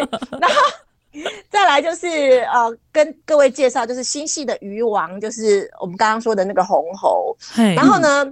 [0.41, 0.57] 然后。
[1.49, 7.37] 再来就是呃，跟各位介绍就是新系的鱼王，就是我们刚刚说的那个红喉。
[7.77, 8.27] 然后呢，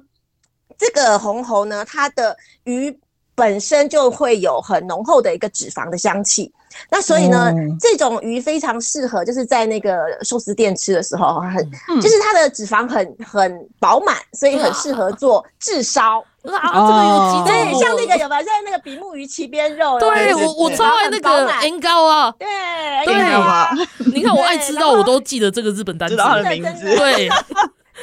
[0.82, 2.92] 这个红喉呢，它的鱼
[3.36, 6.52] 本身就会有很浓厚的一个脂肪的香气。
[6.90, 11.70] 那所以呢，这种鱼非常适合就是在那个寿司店吃的时候，很
[12.00, 16.24] 就是它的脂肪很很饱满，所以很适合做炙烧。
[16.42, 18.42] 啊，这个有几种，像那个有没有？
[18.42, 22.48] 像那个比目鱼鳍边肉，对我我超爱那个年糕啊，对
[23.04, 23.70] 对啊，
[24.12, 27.28] 你看我爱吃到我都记得这个日本单词的名字，对，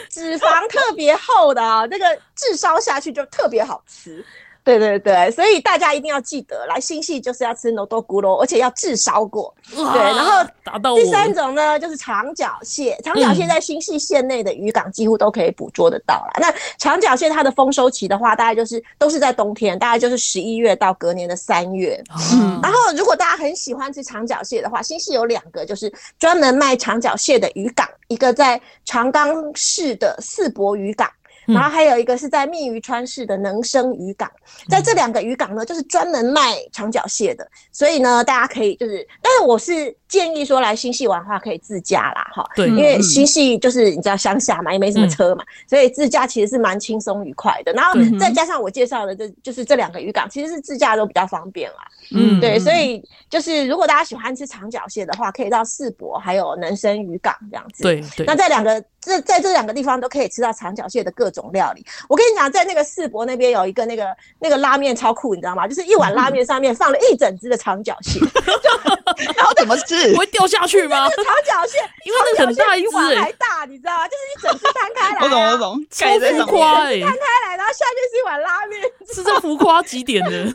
[0.10, 4.24] 脂肪特别厚的啊，那个炙烧下去就特别好吃。
[4.64, 9.55] 对对对，所以大家一定要记得来新潟就是要吃のどぐろ，而且要炙烧过。
[9.70, 16.32] 对，然后第三种呢就是长脚蟹，长脚蟹在新潟县内的渔港几乎都可以捕捉得到啦。
[16.37, 22.03] 嗯、那长脚蟹它的丰收期的话，大概就是都是在冬天，大概就是十一月到隔年的三月。
[22.32, 31.07] 嗯，然后如果大家很喜欢吃长脚蟹的话，新潟有两个就是专门卖长脚蟹的渔港，一个在长冈市的四博渔港。
[31.54, 34.32] 然后还有一个是在密渔川市的能生渔港，
[34.68, 47.74] 在这两个渔港呢，就是专门卖长脚蟹的，所以呢，大家可以就是，但是我是建议说来新系玩的话可以自驾啦，哈，对，因为新系就是你知道乡下嘛，也没什么车嘛，所以自驾其实是蛮轻松愉快的。
[47.74, 58.84] 然后再加上我介绍的这就是这两个渔港，其实是自驾都比较方便啦，嗯，对，所以就是如果大家喜欢吃长脚蟹的话，可以到世博还有能生渔港这样子，对对，那在两个。
[59.01, 61.86] 这在这两个地方都可以吃到长脚蟹的各种料理。
[62.10, 64.05] 我跟你讲，在那个世博那边有一个那个
[64.41, 65.66] 那个拉面超酷，你知道吗？
[65.66, 68.20] 就是一碗拉面上面放了一整只的长脚蟹
[69.38, 70.14] 然后怎么吃？
[70.18, 71.07] 会掉下去吗？
[71.07, 74.05] 长脚蟹， 因为那很大一只，碗还大，你知道吗？
[74.10, 78.82] 就是一整只摊开来，我懂我懂，超浮夸哎，摊开来，然后下面是一碗拉面，
[79.16, 80.53] 是这浮夸几点的？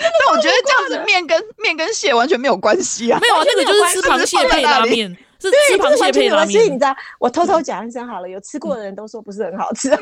[0.00, 5.16] 但我觉得这样子 面跟面跟蟹完全没有关系啊，没有啊，那个就是吃螃蟹配拉面。
[5.42, 9.88] 是吃螃蟹配拉面，所以你知道，我偷偷讲一声好了，有吃过的人都说不是很好吃，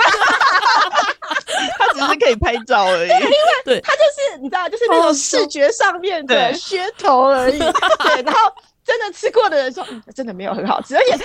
[1.78, 7.56] 他只是可以拍照而已， 因为他就是你知道，就是那种视觉上面的噱头而已。
[7.60, 8.52] 对，然后
[8.84, 11.24] 真的吃过的人说，真的没有很好吃，而且就是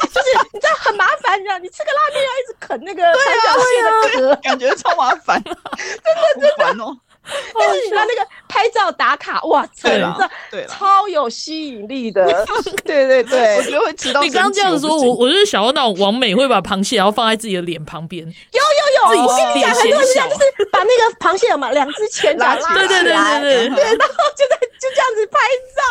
[0.54, 3.90] 你知道很麻烦，你知道，你吃个拉面要一直啃那个三角蟹的
[4.36, 6.84] 壳，感觉超麻烦，真的真的。
[6.84, 6.96] 哦。
[7.58, 12.26] 但是你知道那个拍照打卡，哇，真的，对，超有吸引力的。
[12.84, 14.22] 对对对，我觉得会吃到。
[14.22, 18.26] 你刚刚这样子说，我我就是想要那种王美会把螃蟹然后放在自己的脸旁边。
[18.26, 18.62] 有
[19.10, 25.40] 有有，我跟你讲，很多人家就是把那个螃蟹有嘛，两只前脚拉起来，对对对对对，对，然后就在就这样子拍
[25.76, 25.82] 照，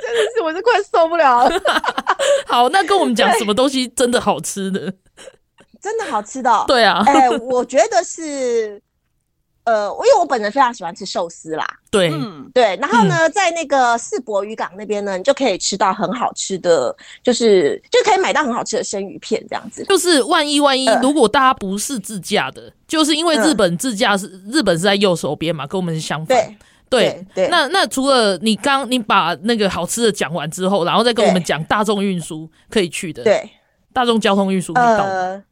[0.00, 1.62] 真的是我是快受不了了。
[2.46, 4.92] 好，那跟我们讲什么东西真的好吃的？
[5.82, 7.02] 真的好吃的，对啊。
[7.06, 8.80] 哎，我觉得是。
[9.66, 19.84] 呃，因为我本人非常喜欢吃寿司啦，对，嗯，对，然后呢，嗯、在那个四博渔港那边呢，你就可以吃到很好吃的，就是就可以买到很好吃的生鱼片这样子。
[19.86, 26.38] 就是万一万一，如果大家不是自驾的，呃、就是因为日本自驾是、嗯、日本是在右手边嘛，跟我们是相反。
[26.38, 26.56] 对
[26.88, 33.50] 对，对对，那那除了你刚你把那个好吃的讲完之后，然后再跟我们讲大众运输可以去的，对，
[33.92, 35.02] 大众交通运输可以到。
[35.02, 35.42] 呃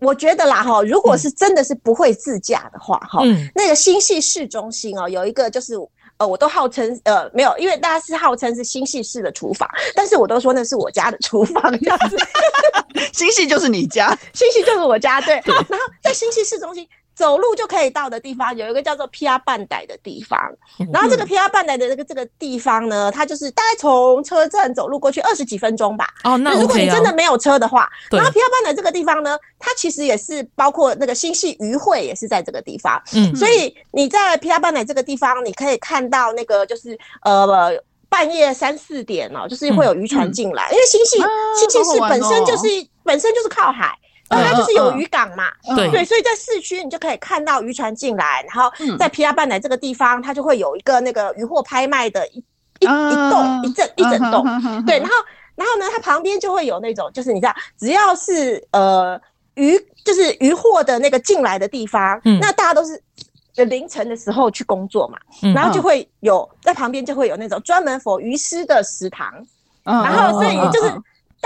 [0.00, 5.74] 我觉得啦哈，如果是真的是不会自驾的话哈，嗯、那个新系市中心哦，有一个就是
[6.18, 12.16] 呃，我都号称呃没有，因为大家是号称是新系市的厨房，但是我都说那是我家的厨房这样子。
[13.12, 15.40] 新系就是你家，新系就是我家，对。
[15.42, 16.86] 对然后在新系市中心。
[17.16, 20.38] 走路就可以到的地方，有一个叫做 PR 半代的地方，
[20.92, 26.06] 然后这个 PR 半代的这个这个地方呢，它就是大概从车站走路过去二十几分钟吧。
[26.24, 33.02] 哦，那如果你真的没有车的话，然后 PR 半代这个地方呢，它其实也是包括那个新系渔会也是在这个地方。
[33.14, 37.72] 嗯，所以你在 PR 半代这个地方，你可以看到那个就是呃
[38.10, 41.16] 半夜三四点哦，就是会有渔船进来，因为新系
[41.58, 42.66] 新系市本身就是
[43.02, 43.96] 本身就是靠海。
[44.28, 45.44] 呃，它就是有渔港嘛，
[45.76, 52.38] 对对，所以在市区你就可以看到渔船进来，然后在皮亚半代这个地方，它就会有一个那个渔货拍卖的一
[52.80, 54.44] 一一栋一整一整栋，
[54.84, 55.14] 对，然后
[55.54, 59.20] 然后呢，它旁边就会有那种，就是你知道，只要是呃
[59.54, 63.00] 渔就是渔货的那个进来的地方，那大家都是
[63.66, 65.18] 凌晨的时候去工作嘛，
[65.54, 69.32] 然后就会有在旁边就会有那种专门 for 渔师的食堂，
[69.84, 70.92] 然后所以就是。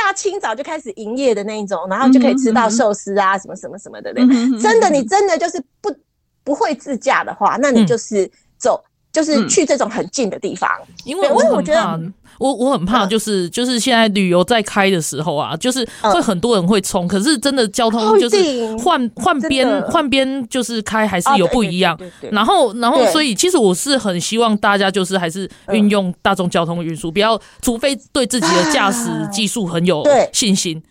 [0.03, 4.13] 大清早就开始营业的那一种，然后就可以吃到寿司啊，什么什么什么的。
[4.15, 4.25] 对，
[4.59, 5.95] 真的，你真的就是不
[6.43, 8.83] 不会自驾的话，那你就是走
[9.13, 10.71] 就是去这种很近的地方，
[11.05, 12.01] 因为我我觉得。
[12.41, 21.99] 我我很怕，就是就是现在旅游在开的时候啊，就是会很多人会冲，可是真的交通就是换换边换边就是开还是有不一样。
[22.33, 30.83] 然后然后所以其实我是很希望大家就是还是运用大众交通运输，不要除非对自己的驾驶技术很有信心，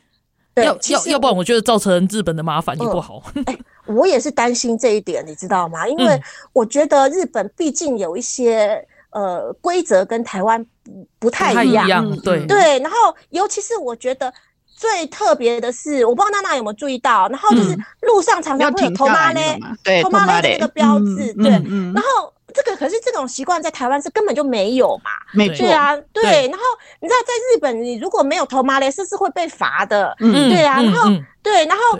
[0.55, 3.23] 要要要不然我觉得造成日本的麻烦也不好。
[3.45, 5.87] 哎，我也是担心这一点，你知道吗？
[5.87, 6.21] 因为
[6.53, 8.87] 我觉得日本毕竟有一些。
[9.11, 12.79] 呃，规则跟台湾不不太一样，对对。
[12.79, 14.31] 然后，尤其是我觉得
[14.65, 21.49] 最特别的是，我不知道娜娜有没有注意到，然后就是路上常常会有 Tomare，对 Tomare 的那个标志，对。
[21.49, 26.23] 然后这个可是这种习惯在台湾是根本就没有嘛，没错，对啊，对。
[26.47, 26.63] 然后
[26.99, 30.81] 你知道在日本，你如果没有 Tomare，是是会被罚的，嗯，对啊。
[30.81, 31.09] 然后
[31.41, 31.99] 对，然后。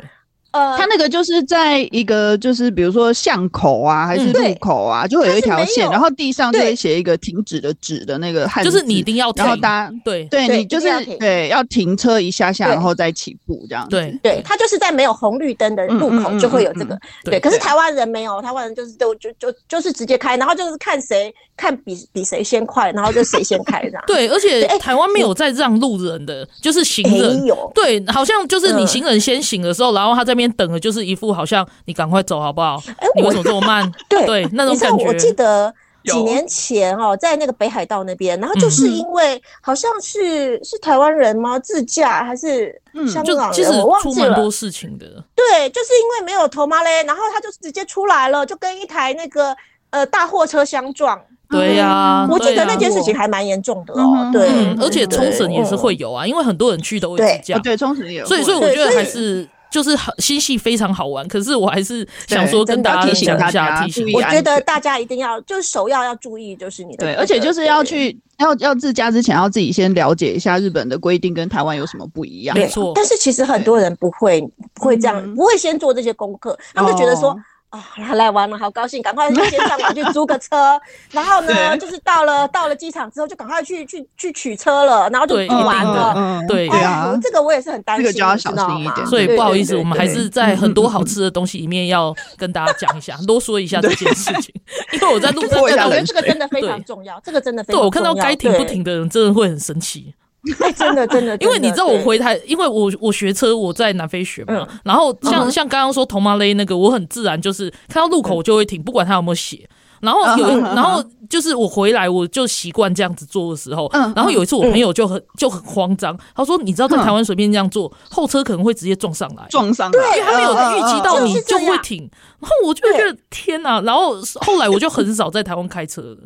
[0.52, 10.88] 呃，它那个就是在一个，就是比如说巷口啊，还是路口啊，就会有一条线，然后地上就会写一个停止的止的那个汉字，就是你一定要停，然后大家对对，你就是
[11.20, 13.88] 对要停车一下下，然后再起步这样。
[13.90, 16.98] 对对，它就是在没有红绿灯的路口就会有这个。
[17.24, 24.04] 对，可是台湾人没有，台湾人就是就就就就是直接开，然后就是看谁看比比谁先快，然后就谁先开这样。
[24.08, 27.40] 对，而且台湾没有在让路人的，就是行人。
[27.76, 30.39] 对，好像就是你行人先行的时候，然后他在。
[30.40, 32.82] 边等的就是一副好像你赶快走好不好？
[32.98, 33.92] 哎，你为什么这么慢？
[34.10, 35.06] 对对，那种感觉。
[35.06, 35.74] 我记得
[36.06, 41.60] 几年前哦，在那个北海道那边，然后就是因为好像是是台湾人吗？
[41.60, 42.74] 自驾还是
[43.12, 43.78] 香港人？
[43.80, 44.34] 我忘记了。
[44.34, 45.06] 多事情的。
[45.36, 49.56] 对，就是因为没有头妈嘞，然后他就直接出来了，就跟一台那个
[49.90, 51.20] 呃大货车相撞。
[51.52, 54.30] 对呀，我记得那件事情还蛮严重的哦。
[54.32, 54.48] 对，
[54.80, 57.58] 而且冲绳也是会有啊，因为很多人去都会自驾。
[57.58, 58.26] 对，冲绳也有。
[58.26, 59.48] 所以，所以我觉得还是。
[59.72, 64.12] 就是很新戏非常好玩，可是我还是想说跟大家提醒一下，提醒。
[64.14, 72.58] 我觉得大家一定要就是首要要注意，就是你的对，而且就是要去要要自驾之前，要自己先了解一下日本的规定跟台湾有什么不一样。
[72.58, 74.42] 没错，但是其实很多人不会
[74.74, 77.38] 不会这样，不会先做这些功课，他们就觉得说。
[77.70, 79.00] 啊，来来玩了，好高兴！
[79.02, 80.80] 赶快先上网去租个车，
[81.12, 86.42] 然后呢，就是到了到了机场之后，就赶快去去去取车了，然后就不玩了。
[86.48, 89.06] 对对啊，这个我也是很担心，这个就要小心一点。
[89.06, 94.54] 所以不好意思，我们还是在很多好吃的东西里面要跟大家讲一下， 多说一下这件事情。
[94.94, 97.82] 因为我在路上看到，我觉得这个真的非常重要，这个真的非常重要。
[97.82, 100.16] 对，我看到该停不停的人，真的会很生气。
[100.60, 109.70] 哎， 真的真的，因为你知道我回台，因为我我学车，我在南非学嘛，然后像像刚刚说头马勒那个，我很自然就是看到路口我就会停，不管他有没有写。
[110.02, 122.10] 然后有，然后就是我回来我就习惯这样子做的时候，然后有一次我朋友就很就很慌张，他说：“你知道在台湾随便这样做，后车可能会直接撞上来，撞上来，对，因为他没有预计到你就会停。”
[122.40, 123.82] 然后我就觉得天哪！
[123.82, 126.18] 然后后来我就很少在台湾开车了。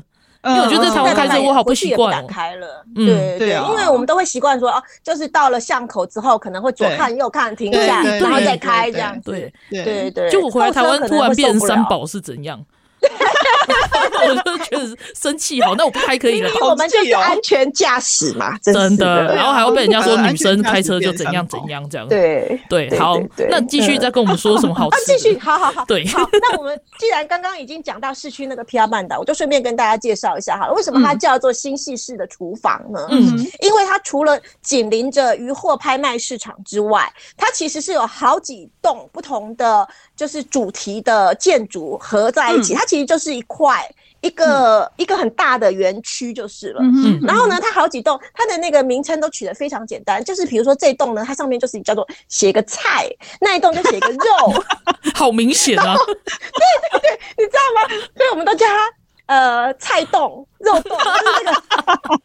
[0.45, 2.83] 因为我觉得在台湾开车我好不习惯，不敢开了。
[2.93, 9.19] 对对，因为我们都会习惯说哦，就是到了巷口之后，可能会左看右看，停下，然后再开这样。
[9.21, 12.63] 对对对，就我回来台湾突然变三宝是怎样？
[14.25, 16.49] 我就觉得生气，好，那我不开可以了。
[16.61, 19.35] 我们就是安全驾驶嘛，真的。
[19.35, 22.07] 然后还要被人家说女生开车就怎样怎样这样。
[22.07, 23.17] 对对，好，
[23.49, 25.17] 那继续再跟我们说什么好吃？
[25.17, 25.85] 继续，好好好。
[25.85, 26.27] 对，好。
[26.31, 30.73] 那我们既然刚刚已经讲到市区那个皮亚曼岛，我就顺便跟大家介绍一下好了。
[30.73, 33.07] 为什么它叫做新潟式的厨房呢？
[33.11, 43.87] 嗯，因为它除了紧邻着鱼货拍卖市场之外，它其实是有好几栋不同的就是主题的建筑合在一起，它其实就是一块。
[44.21, 53.05] 一个、嗯、一个很大的园区就是了，嗯、然后呢，它好几栋，它的那个名称都取得非常简单，就是比如说这栋呢，它上面就是叫做写一个菜，
[53.41, 54.63] 那一栋就写一个肉，
[55.13, 55.93] 好明显啊！
[56.07, 57.89] 对对 对，你知道吗？
[58.15, 58.89] 所以我们都叫它
[59.25, 62.21] 呃菜栋、肉栋，就是那个。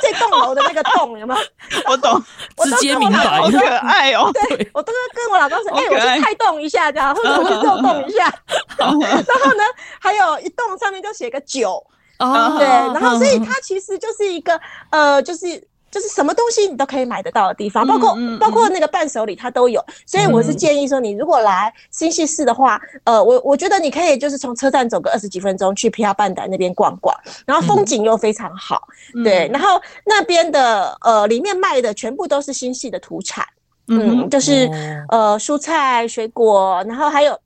[0.00, 1.40] 这栋楼的那个 栋有没有？
[1.86, 2.22] 我懂，
[2.62, 4.30] 直接明白，好可爱哦。
[4.32, 8.32] 对，我都跟我老公说，哎，我去菜栋一下，这样，或者我去肉栋一下。
[8.78, 9.62] 然后呢，
[10.00, 11.84] 还有一栋上面就写个九。
[12.18, 14.60] 哦，对，然后所以它其实就是一个
[14.90, 15.68] 呃，就是。
[15.94, 27.16] 就是什么东西你都可以买得到的地方，包括包括那个伴手礼它都有，所以我是建议说，你如果来新系市的话，呃，我我觉得你可以就是从车站走个二十几分钟去皮亚半岛那边逛逛，
[27.46, 28.88] 然后风景又非常好，
[29.22, 33.46] 对，然后那边的呃里面卖的全部都是新系的土产，
[33.86, 34.68] 嗯，就是
[35.10, 37.38] 呃蔬菜水果，然后还有。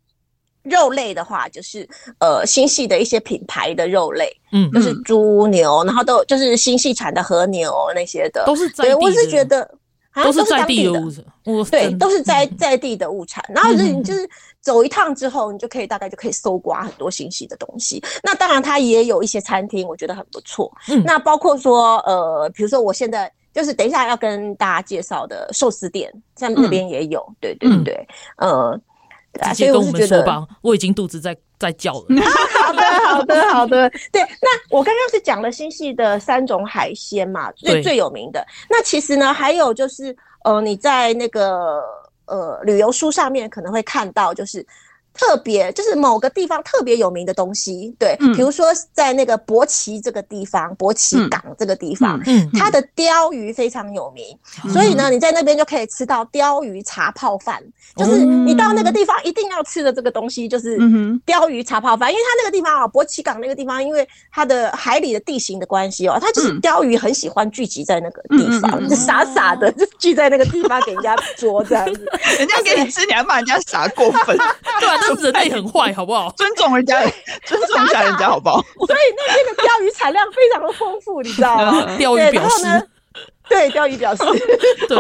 [0.69, 1.89] 肉类的话，就是
[2.21, 8.95] 呃新系的一些品牌的肉类，嗯，就是猪牛，然后都就是新系产的和牛那些的，都是在地的。
[8.97, 9.71] 对，我是觉得
[10.25, 11.25] 都是在地的物产，
[11.71, 13.45] 对，都是在在地的物产。
[13.55, 14.29] 然后你就是
[14.61, 18.03] 走一趟之后，你就可以大概就可以搜刮很多新系的东西。
[18.23, 20.73] 那当然，它也有一些餐厅，我觉得很不错。
[20.89, 27.25] 嗯那包括说，呃，比如说我现在就是等一下要跟大家介绍的寿司店，在那边也有。
[27.41, 28.09] 对对对，
[28.39, 28.79] 呃。
[29.43, 32.07] 直接跟我们说吧，我已经肚子在在叫了。
[32.65, 33.91] 好的，好的，好的。
[34.13, 38.47] 对，那我刚刚是讲了新系的三种海鲜嘛，最最有名的。
[38.69, 41.81] 那其实呢，还有就是，呃，你在那个
[42.27, 44.67] 呃旅游书上面可能会看到，就是。
[45.19, 54.25] 特别就是某个地方特别有名的东西，对，嗯、比如说在那个伯奇这个地方，伯奇港这个地方，嗯，它的鲷鱼非常有名，
[54.65, 57.61] 嗯、所以呢，你在那边就可以吃到鲷鱼茶泡饭，
[57.97, 60.79] 嗯、就是你到那个地方一定要吃的这个东西，就是
[61.27, 72.07] 鲷鱼茶泡饭，因为它那个地方啊，伯奇港那个地方，因为它的海里的地形的关系哦，它就是鲷鱼很喜欢聚集在那个地方，嗯、就傻傻的就聚在那个地方给人家捉这样子，
[72.39, 74.37] 人家给你吃，你还骂人家傻过分，
[74.81, 75.21] 对啊。
[75.23, 76.31] 人类很坏， 好不好？
[76.37, 77.01] 尊重人家，
[77.45, 78.61] 尊重一下人家，好不好？
[78.87, 81.87] 所以那那个鯛鱼产量非常的丰富，你知道吗？
[81.99, 82.89] 鯛鱼表示，
[83.49, 84.25] 对，鯛鱼表示，
[84.89, 84.97] 对，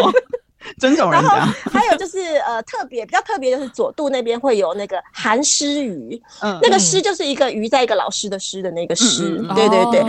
[0.78, 1.46] 尊重人家。
[1.72, 10.04] 还有就是呃，特别比较特别就是左渡那边会有那个寒湿鱼，嗯，那个湿就是一个鱼在一个老师的师的那个师，对对对，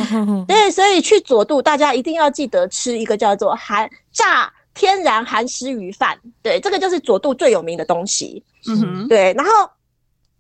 [0.48, 4.52] 对，所以去左渡大家一定要记得吃一个叫做寒炸。
[4.76, 8.42] 天然寒湿鱼饭，对，这个就是左渡最有名的东西。
[8.70, 9.34] 嗯哼，对。
[9.34, 9.70] 然后，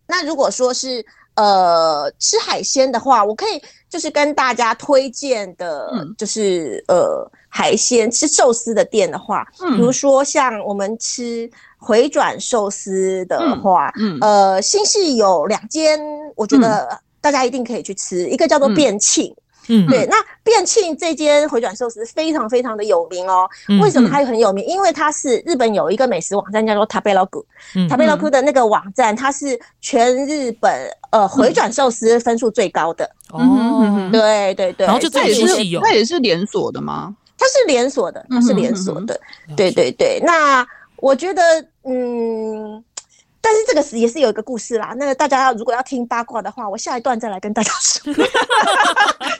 [0.09, 1.05] 那如果说是
[1.35, 15.99] 呃吃海鲜的话，我可以就是跟大家推荐的，就是、嗯、呃海鲜吃寿司的店的话，嗯、比如说像我们吃回转寿司的话，嗯，嗯呃，新市有两间，
[16.35, 19.33] 我觉得大家一定可以去吃，嗯、一个叫做变庆。
[19.69, 23.47] 嗯，对，那变庆这间回转寿司非常非常的有名哦。
[23.81, 24.65] 为什么它很有名？
[24.65, 33.09] 因为它是日本有一个美食网站叫做 Tabelog，Tabelog 的那个网站，它是全日本呃回转寿司分数最高的。
[33.31, 34.85] 哦，对对对。
[34.87, 37.15] 然后就这也是有，它也是连锁的吗？
[37.37, 39.19] 它是连锁的，它是连锁的。
[39.55, 40.19] 对对对。
[40.25, 40.65] 那
[40.97, 41.41] 我觉得，
[41.83, 42.83] 嗯。
[43.41, 44.93] 但是这个是也是有一个故事啦。
[44.97, 48.13] 那个大家要如果要听八卦的话，我下一段再来跟大家说。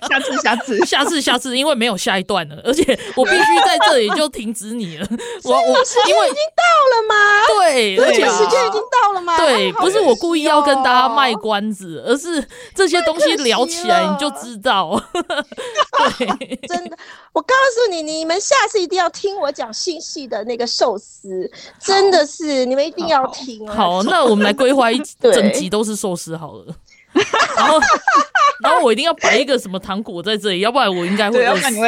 [0.10, 5.08] 下次，下次，下次，下次，因为没有下一段了，而且我必须在这里就停止你了。
[5.44, 7.16] 我我时间已经到了吗？
[7.48, 9.38] 对，而且时间已经到了吗？
[9.38, 12.44] 对，不是我故意要跟大家卖关子，而是
[12.74, 15.00] 这些东西聊起来你就知道。
[16.18, 16.98] 对，真的，
[17.34, 23.74] 我告诉你，你们下次一定要听我讲新潟的那个寿司，真的是你们一定要听哦。
[23.90, 26.66] 好， 那我们来规划一整集都是寿司好了。
[27.58, 27.80] 然后，
[28.64, 31.64] 然后我一定要摆一个什么糖果在这里，要不然我应该会饿死。
[31.72, 31.82] 真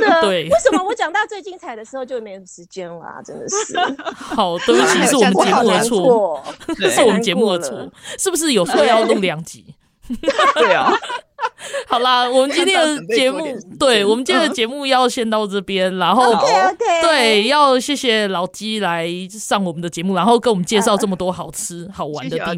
[0.00, 0.20] 的？
[0.20, 0.44] 对。
[0.44, 3.22] 为什么我讲到最精彩的时候就没有时间了啊？
[3.24, 3.78] 真的是。
[4.12, 6.44] 好，对不起，是我们节目的错，
[6.90, 7.88] 是我们节目的错，
[8.18, 9.74] 是不是有说要录两集？
[10.54, 10.92] 对啊。
[11.86, 13.46] 好啦，我们今天的节目，
[13.78, 16.34] 对，我们今天的节目要先到这边，然后
[17.02, 22.48] 对，要谢谢老鸡来上我们的节目，然后跟我们介绍这么多好吃好玩的地方。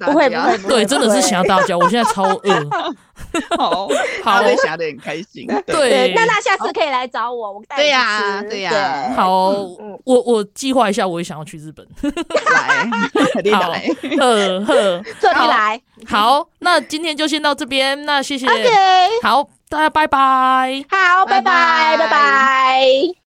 [0.00, 2.94] 不会不会，对，真的是想要大家，我现在超饿。
[3.58, 3.88] 好，
[4.22, 5.46] 好，会想得很开心。
[5.66, 7.88] 对，娜娜下次可以来找我，我带你去。
[7.88, 9.12] 对呀，对呀。
[9.16, 9.50] 好，
[10.04, 11.86] 我我计划一下，我也想要去日本。
[12.00, 12.86] 来，
[13.56, 13.72] 好，
[14.16, 15.80] 呵呵，这里来。
[16.06, 18.46] 好，那今天就先到这边，那谢谢。
[18.46, 20.84] OK，好，大家拜拜。
[20.90, 23.27] 好，拜拜，拜拜。